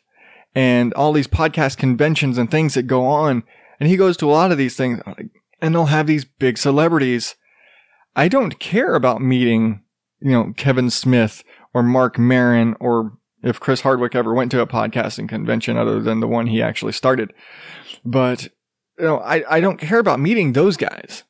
[0.53, 3.43] and all these podcast conventions and things that go on,
[3.80, 5.01] and he goes to a lot of these things,
[5.61, 7.36] and they'll have these big celebrities.
[8.15, 9.84] I don't care about meeting,
[10.19, 11.43] you know, Kevin Smith
[11.78, 16.21] or Marc Maron or if Chris Hardwick ever went to a podcasting convention other than
[16.21, 17.32] the one he actually started.
[18.03, 18.45] But
[18.97, 21.23] you know, I, I don't care about meeting those guys.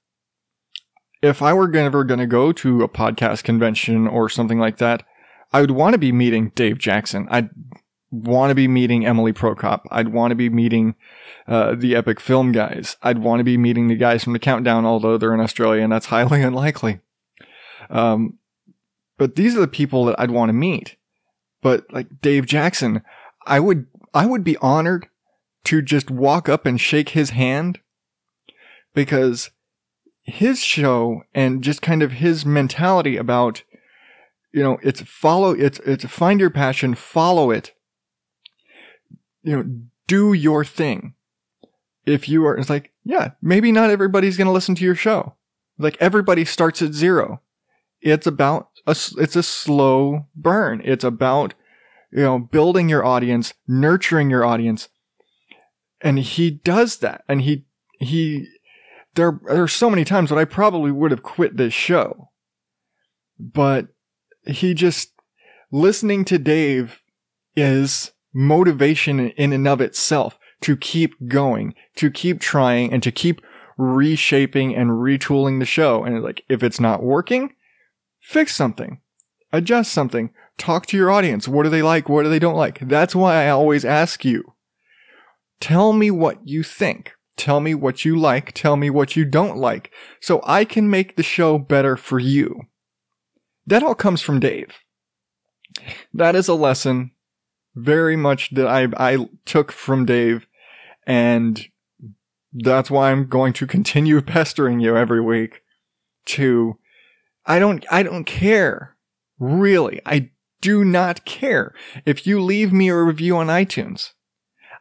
[1.22, 5.04] If I were ever going to go to a podcast convention or something like that,
[5.52, 7.28] I would want to be meeting Dave Jackson.
[7.30, 7.50] I'd
[8.10, 9.82] want to be meeting Emily Prokop.
[9.92, 10.96] I'd want to be meeting
[11.46, 12.96] uh, the Epic Film guys.
[13.04, 15.92] I'd want to be meeting the guys from the Countdown, although they're in Australia and
[15.92, 17.02] that's highly unlikely.
[17.90, 18.38] Um,
[19.18, 20.96] but these are the people that I'd want to meet.
[21.62, 23.02] But like Dave Jackson,
[23.46, 25.08] I would I would be honored
[25.66, 27.80] to just walk up and shake his hand
[28.94, 29.50] because
[30.24, 33.64] his show and just kind of his mentality about
[34.54, 37.74] you know it's follow it's it's find your passion follow it.
[39.44, 41.16] You know do your thing.
[42.06, 45.36] If you are it's like yeah maybe not everybody's going to listen to your show.
[45.80, 47.42] Like everybody starts at zero.
[48.02, 50.82] It's about a it's a slow burn.
[50.84, 51.54] It's about
[52.12, 54.90] you know building your audience nurturing your audience.
[56.02, 57.24] And he does that.
[57.28, 57.66] And he
[58.00, 58.48] he
[59.16, 62.30] there there are so many times that I probably would have quit this show.
[63.40, 63.88] But
[64.46, 65.12] he just
[65.72, 67.02] listening to Dave
[67.56, 73.42] is motivation in and of itself to keep going to keep trying and to keep
[73.78, 76.04] reshaping and retooling the show.
[76.04, 77.54] And like if it's not working
[78.28, 79.00] fix something
[79.54, 82.80] adjust something talk to your audience what do they like what do they don't like
[82.88, 84.54] that's why I always ask you
[85.60, 87.14] Tell me what you think.
[87.36, 88.52] Tell me what you like.
[88.54, 89.92] Tell me what you don't like.
[90.22, 92.64] So I can make the show better for you.
[93.66, 94.80] That all comes from Dave.
[96.14, 97.12] That is a lesson
[97.76, 100.48] very much that I, I took from Dave.
[101.06, 101.68] And
[102.54, 105.62] that's why I'm going to continue pestering you every week
[106.26, 106.78] to,
[107.48, 108.96] I don't, I don't care.
[109.40, 110.02] Really.
[110.06, 110.32] I
[110.62, 111.74] do not care
[112.06, 114.12] if you leave me a review on iTunes.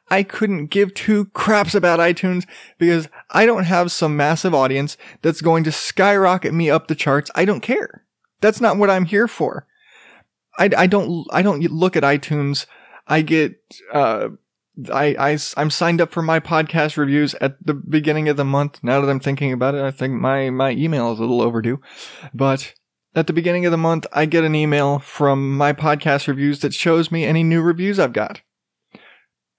[0.09, 2.47] I couldn't give two craps about iTunes
[2.79, 7.31] because I don't have some massive audience that's going to skyrocket me up the charts.
[7.35, 8.05] I don't care.
[8.41, 9.67] That's not what I'm here for.
[10.59, 12.67] I, I don't, I don't look at iTunes.
[13.07, 13.57] I get,
[13.93, 14.29] uh,
[14.93, 18.81] I, I, I'm signed up for my podcast reviews at the beginning of the month.
[18.83, 21.81] Now that I'm thinking about it, I think my, my email is a little overdue,
[22.35, 22.74] but
[23.14, 26.74] at the beginning of the month, I get an email from my podcast reviews that
[26.74, 28.43] shows me any new reviews I've got.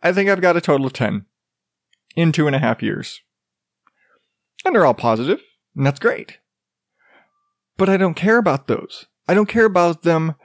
[0.04, 1.26] I think I've got a total of 10
[2.16, 3.22] in two and a half years.
[4.64, 5.42] And they're all positive,
[5.76, 6.38] and that's great.
[7.78, 9.08] But I don't care about those.
[9.28, 10.36] I don't care about them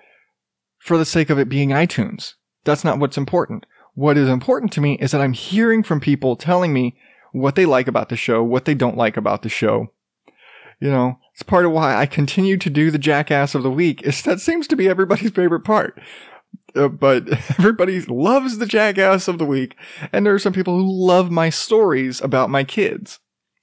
[0.78, 2.34] for the sake of it being iTunes.
[2.64, 3.66] That's not what's important.
[3.94, 6.96] What is important to me is that I'm hearing from people telling me
[7.32, 9.92] what they like about the show, what they don't like about the show.
[10.80, 14.02] You know, it's part of why I continue to do the jackass of the week.
[14.02, 16.00] Is that seems to be everybody's favorite part.
[16.74, 17.28] Uh, but
[17.58, 19.76] everybody loves the jackass of the week,
[20.12, 23.18] and there are some people who love my stories about my kids.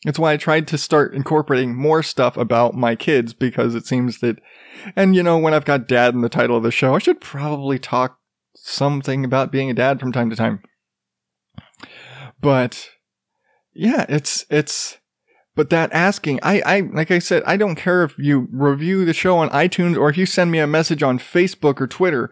[0.05, 4.19] That's why I tried to start incorporating more stuff about my kids because it seems
[4.19, 4.39] that,
[4.95, 7.19] and you know, when I've got dad in the title of the show, I should
[7.19, 8.18] probably talk
[8.55, 10.61] something about being a dad from time to time.
[12.41, 12.89] But
[13.73, 14.97] yeah, it's, it's,
[15.55, 19.13] but that asking, I, I, like I said, I don't care if you review the
[19.13, 22.31] show on iTunes or if you send me a message on Facebook or Twitter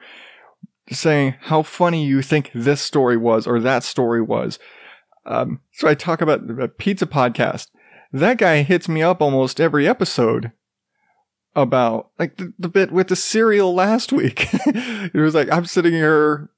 [0.91, 4.59] saying how funny you think this story was or that story was.
[5.25, 7.67] Um, so I talk about the pizza podcast.
[8.13, 10.53] That guy hits me up almost every episode
[11.57, 14.47] about like the, the bit with the cereal last week.
[14.53, 16.49] it was like, I'm sitting here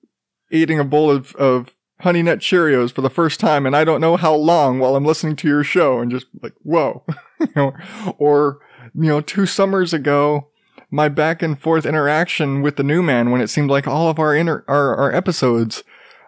[0.51, 4.01] eating a bowl of, of honey nut Cheerios for the first time and I don't
[4.01, 7.05] know how long while I'm listening to your show and just like, whoa,
[7.39, 7.73] you know,
[8.17, 8.59] or,
[8.93, 10.49] you know, two summers ago,
[10.91, 14.19] my back and forth interaction with the new man when it seemed like all of
[14.19, 15.81] our inter- our, our episodes,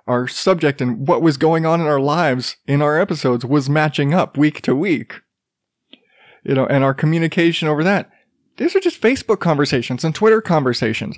[0.08, 4.14] our subject and what was going on in our lives in our episodes was matching
[4.14, 5.22] up week to week.
[6.44, 8.10] You know, and our communication over that.
[8.58, 11.18] These are just Facebook conversations and Twitter conversations.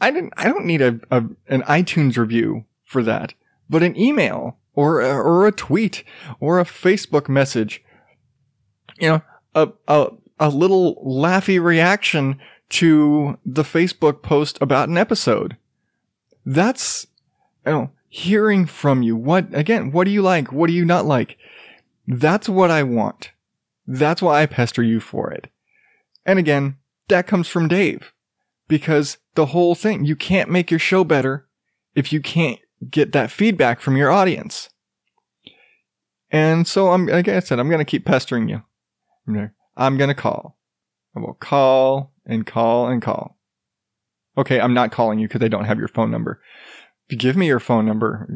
[0.00, 3.34] I didn't, I don't need a, a an iTunes review for that,
[3.70, 6.04] but an email or, a, or a tweet
[6.40, 7.82] or a Facebook message.
[8.98, 9.22] You know,
[9.54, 10.08] a, a,
[10.38, 15.56] a little laughy reaction to the Facebook post about an episode.
[16.44, 17.06] That's,
[17.64, 19.16] you know, hearing from you.
[19.16, 20.52] What, again, what do you like?
[20.52, 21.38] What do you not like?
[22.06, 23.30] That's what I want.
[23.86, 25.48] That's why I pester you for it.
[26.26, 26.76] And again,
[27.08, 28.12] that comes from Dave.
[28.66, 31.46] Because the whole thing, you can't make your show better
[31.94, 32.58] if you can't
[32.90, 34.70] get that feedback from your audience.
[36.30, 38.62] And so I'm, like I said, I'm going to keep pestering you.
[39.76, 40.58] I'm going to call.
[41.16, 43.38] I will call and call and call.
[44.36, 46.40] Okay, I'm not calling you because I don't have your phone number.
[47.06, 48.28] If you give me your phone number,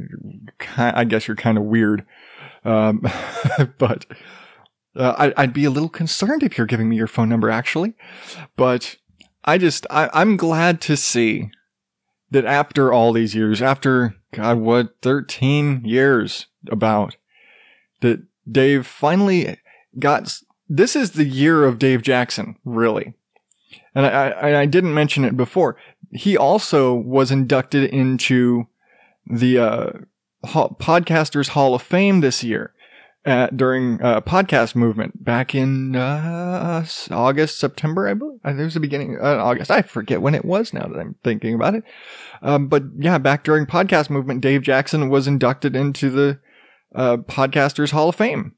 [0.76, 2.04] I guess you're kind of weird.
[2.64, 3.04] Um,
[3.78, 4.06] but
[4.98, 7.94] uh, I, would be a little concerned if you're giving me your phone number, actually.
[8.56, 8.96] But
[9.44, 11.50] I just, I, I'm glad to see
[12.30, 17.16] that after all these years, after, God, what, 13 years about,
[18.00, 19.58] that Dave finally
[19.98, 23.14] got, this is the year of Dave Jackson, really
[23.98, 25.76] and I, I, I didn't mention it before.
[26.12, 28.68] He also was inducted into
[29.26, 29.90] the uh,
[30.44, 32.72] Podcasters Hall of Fame this year
[33.24, 38.40] uh, during uh, podcast movement back in uh, August, September, I believe.
[38.44, 39.70] I it was the beginning uh, August.
[39.70, 41.84] I forget when it was now that I'm thinking about it.
[42.42, 46.40] Um, but yeah, back during podcast movement, Dave Jackson was inducted into the
[46.94, 48.54] uh, Podcasters Hall of Fame.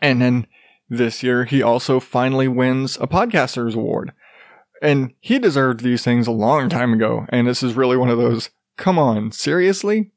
[0.00, 0.46] And then
[0.88, 4.12] this year, he also finally wins a Podcasters Award.
[4.82, 7.26] And he deserved these things a long time ago.
[7.30, 10.10] And this is really one of those, come on, seriously?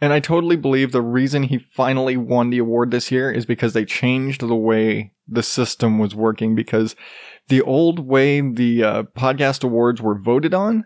[0.00, 3.72] And I totally believe the reason he finally won the award this year is because
[3.72, 6.54] they changed the way the system was working.
[6.54, 6.94] Because
[7.48, 10.84] the old way the uh, podcast awards were voted on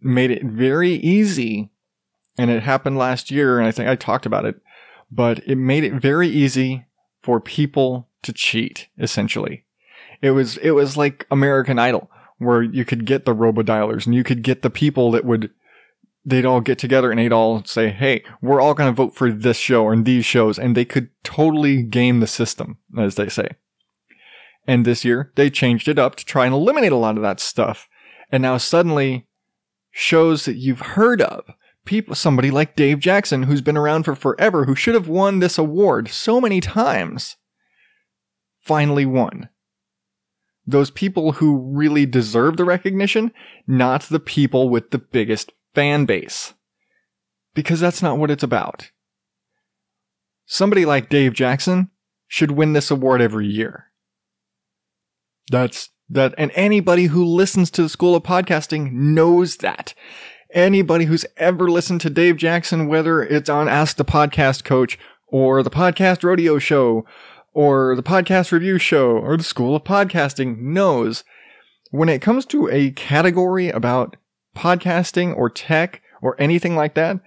[0.00, 1.70] made it very easy.
[2.38, 3.58] And it happened last year.
[3.58, 4.60] And I think I talked about it,
[5.10, 6.86] but it made it very easy
[7.20, 9.64] for people to cheat, essentially.
[10.22, 14.24] It was, it was like American Idol, where you could get the robodialers and you
[14.24, 15.50] could get the people that would
[16.24, 19.30] they'd all get together and they'd all say, Hey, we're all going to vote for
[19.30, 20.58] this show or these shows.
[20.58, 23.48] And they could totally game the system, as they say.
[24.66, 27.40] And this year they changed it up to try and eliminate a lot of that
[27.40, 27.88] stuff.
[28.30, 29.26] And now suddenly
[29.90, 31.44] shows that you've heard of
[31.84, 35.58] people, somebody like Dave Jackson, who's been around for forever, who should have won this
[35.58, 37.36] award so many times,
[38.60, 39.48] finally won.
[40.64, 43.32] Those people who really deserve the recognition,
[43.66, 46.54] not the people with the biggest fan base.
[47.54, 48.90] Because that's not what it's about.
[50.46, 51.90] Somebody like Dave Jackson
[52.26, 53.86] should win this award every year.
[55.50, 59.94] That's that, and anybody who listens to the School of Podcasting knows that.
[60.52, 65.62] Anybody who's ever listened to Dave Jackson, whether it's on Ask the Podcast Coach or
[65.62, 67.06] the Podcast Rodeo Show
[67.54, 71.24] or the Podcast Review Show or the School of Podcasting, knows
[71.90, 74.16] when it comes to a category about
[74.56, 77.20] podcasting or tech or anything like that,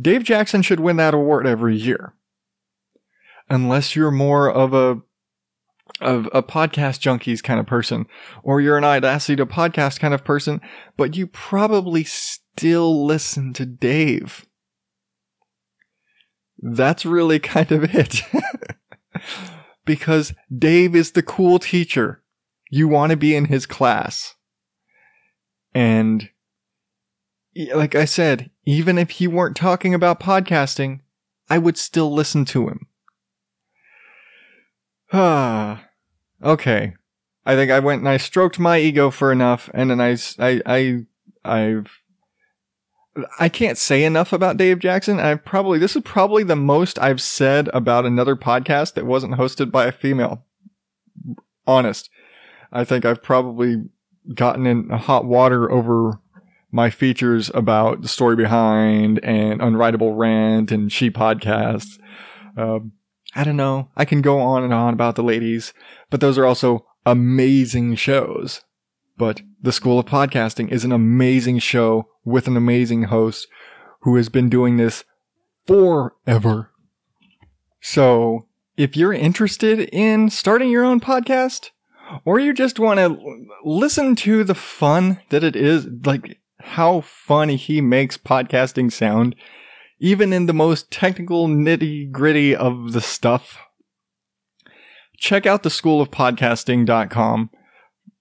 [0.00, 2.14] Dave Jackson should win that award every year.
[3.48, 5.00] Unless you're more of a
[6.00, 8.06] of a podcast junkies kind of person,
[8.42, 10.60] or you're an Audacity to podcast kind of person,
[10.96, 14.46] but you probably still listen to Dave.
[16.58, 18.22] That's really kind of it.
[19.84, 22.22] because Dave is the cool teacher.
[22.70, 24.34] You want to be in his class.
[25.74, 26.28] And
[27.74, 31.00] like I said, even if he weren't talking about podcasting,
[31.48, 32.86] I would still listen to him.
[35.12, 35.84] Ah,
[36.42, 36.94] okay.
[37.44, 40.60] I think I went and I stroked my ego for enough, and then I, I,
[40.66, 41.06] I,
[41.44, 42.00] I've,
[43.38, 45.18] I can't say enough about Dave Jackson.
[45.18, 49.70] I probably this is probably the most I've said about another podcast that wasn't hosted
[49.70, 50.44] by a female.
[51.66, 52.10] Honest,
[52.72, 53.84] I think I've probably
[54.34, 56.20] gotten in hot water over
[56.72, 61.98] my features about the story behind and unwritable rant and she podcasts.
[62.56, 62.92] Um,
[63.34, 63.88] I don't know.
[63.96, 65.72] I can go on and on about the ladies,
[66.10, 68.62] but those are also amazing shows.
[69.16, 73.46] But the School of Podcasting is an amazing show with an amazing host
[74.00, 75.04] who has been doing this
[75.66, 76.70] forever.
[77.80, 78.46] So
[78.76, 81.70] if you're interested in starting your own podcast,
[82.24, 87.56] or you just want to listen to the fun that it is, like how funny
[87.56, 89.34] he makes podcasting sound,
[89.98, 93.58] even in the most technical nitty gritty of the stuff.
[95.16, 97.50] Check out the schoolofpodcasting.com.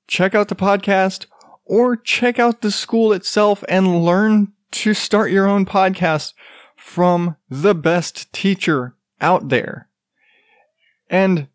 [0.07, 1.27] Check out the podcast
[1.65, 6.33] or check out the school itself and learn to start your own podcast
[6.75, 9.87] from the best teacher out there.
[11.09, 11.47] And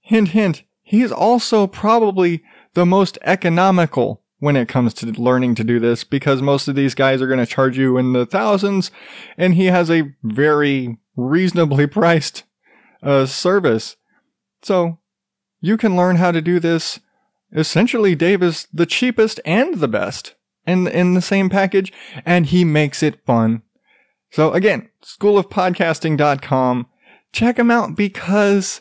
[0.00, 2.42] hint, hint, he's also probably
[2.74, 6.94] the most economical when it comes to learning to do this because most of these
[6.94, 8.90] guys are going to charge you in the thousands
[9.36, 12.42] and he has a very reasonably priced
[13.02, 13.96] uh, service.
[14.62, 14.98] So
[15.60, 16.98] you can learn how to do this.
[17.54, 20.34] Essentially, Dave is the cheapest and the best
[20.66, 21.92] in, in the same package
[22.24, 23.62] and he makes it fun.
[24.30, 26.86] So again, schoolofpodcasting.com.
[27.32, 28.80] Check him out because,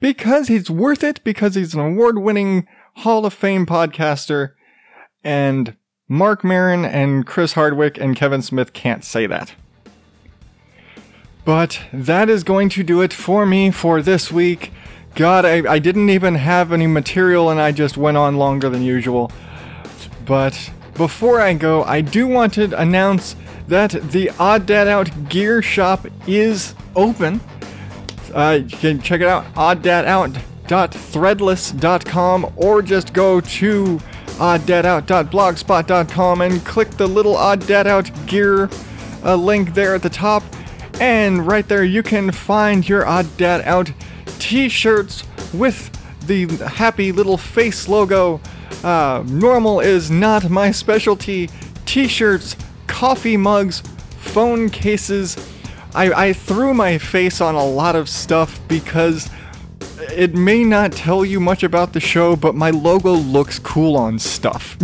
[0.00, 2.66] because he's worth it, because he's an award winning
[2.96, 4.52] Hall of Fame podcaster,
[5.24, 5.76] and
[6.08, 9.54] Marc Maron and Chris Hardwick and Kevin Smith can't say that.
[11.44, 14.72] But that is going to do it for me for this week.
[15.14, 18.82] God, I, I didn't even have any material and I just went on longer than
[18.82, 19.32] usual.
[20.24, 23.34] But before I go, I do want to announce
[23.68, 27.40] that the Odd Dad Out gear shop is open.
[28.32, 30.36] Uh, you can check it out, OddDad out,
[30.66, 34.00] odddadout.threadless.com, or just go to
[34.38, 38.68] odddadout.blogspot.com and click the little Odd Dad Out gear
[39.24, 40.42] uh, link there at the top.
[41.00, 43.92] And right there, you can find your Odd Dad Out
[44.38, 45.22] t shirts
[45.52, 45.90] with
[46.26, 48.40] the happy little face logo.
[48.82, 51.50] Uh, normal is not my specialty.
[51.86, 52.56] T shirts,
[52.86, 53.82] coffee mugs,
[54.18, 55.36] phone cases.
[55.94, 59.28] I, I threw my face on a lot of stuff because
[60.12, 64.18] it may not tell you much about the show, but my logo looks cool on
[64.18, 64.76] stuff.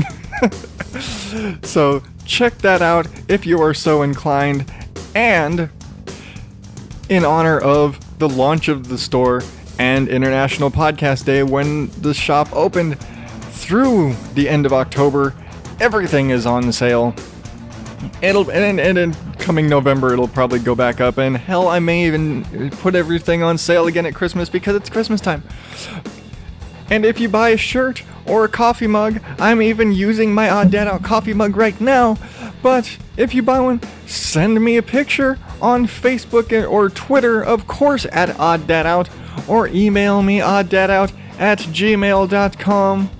[1.63, 4.71] so check that out if you are so inclined.
[5.15, 5.71] And
[7.09, 9.43] in honor of the launch of the store
[9.79, 13.01] and International Podcast Day when the shop opened
[13.53, 15.35] through the end of October,
[15.81, 17.15] everything is on sale.
[18.23, 19.17] It'll and, and in
[19.49, 23.57] coming November it'll probably go back up and hell I may even put everything on
[23.57, 25.43] sale again at Christmas because it's Christmas time.
[26.91, 30.71] And if you buy a shirt or a coffee mug, I'm even using my Odd
[30.71, 32.19] Dad Out coffee mug right now
[32.63, 38.05] But if you buy one, send me a picture on Facebook or Twitter, of course,
[38.13, 39.09] at odd dad out,
[39.49, 43.11] or email me odddadout at gmail.com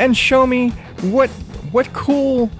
[0.00, 0.70] and show me
[1.12, 1.30] what
[1.70, 2.50] what cool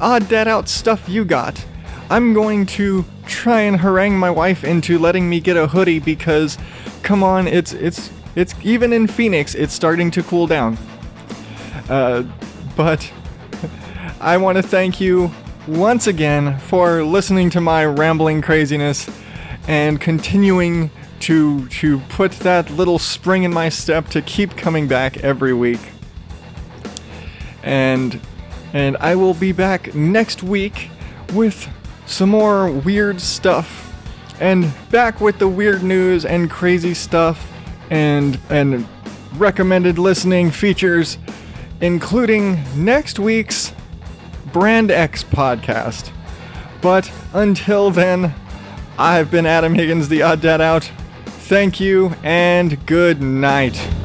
[0.00, 1.64] odd dad out stuff you got.
[2.10, 6.58] I'm going to try and harangue my wife into letting me get a hoodie because
[7.02, 10.76] come on, it's it's it's even in Phoenix, it's starting to cool down.
[11.88, 12.24] Uh,
[12.76, 13.10] but
[14.20, 15.30] I want to thank you
[15.66, 19.08] once again for listening to my rambling craziness
[19.66, 20.90] and continuing
[21.20, 25.80] to to put that little spring in my step to keep coming back every week.
[27.62, 28.20] And
[28.74, 30.90] and I will be back next week
[31.32, 31.68] with
[32.06, 33.92] some more weird stuff
[34.40, 37.50] and back with the weird news and crazy stuff
[37.90, 38.86] and and
[39.36, 41.18] recommended listening features
[41.80, 43.72] including next week's
[44.52, 46.12] Brand X podcast.
[46.80, 48.34] But until then,
[48.98, 50.90] I've been Adam Higgins, the Odd Dad Out.
[51.26, 54.03] Thank you and good night.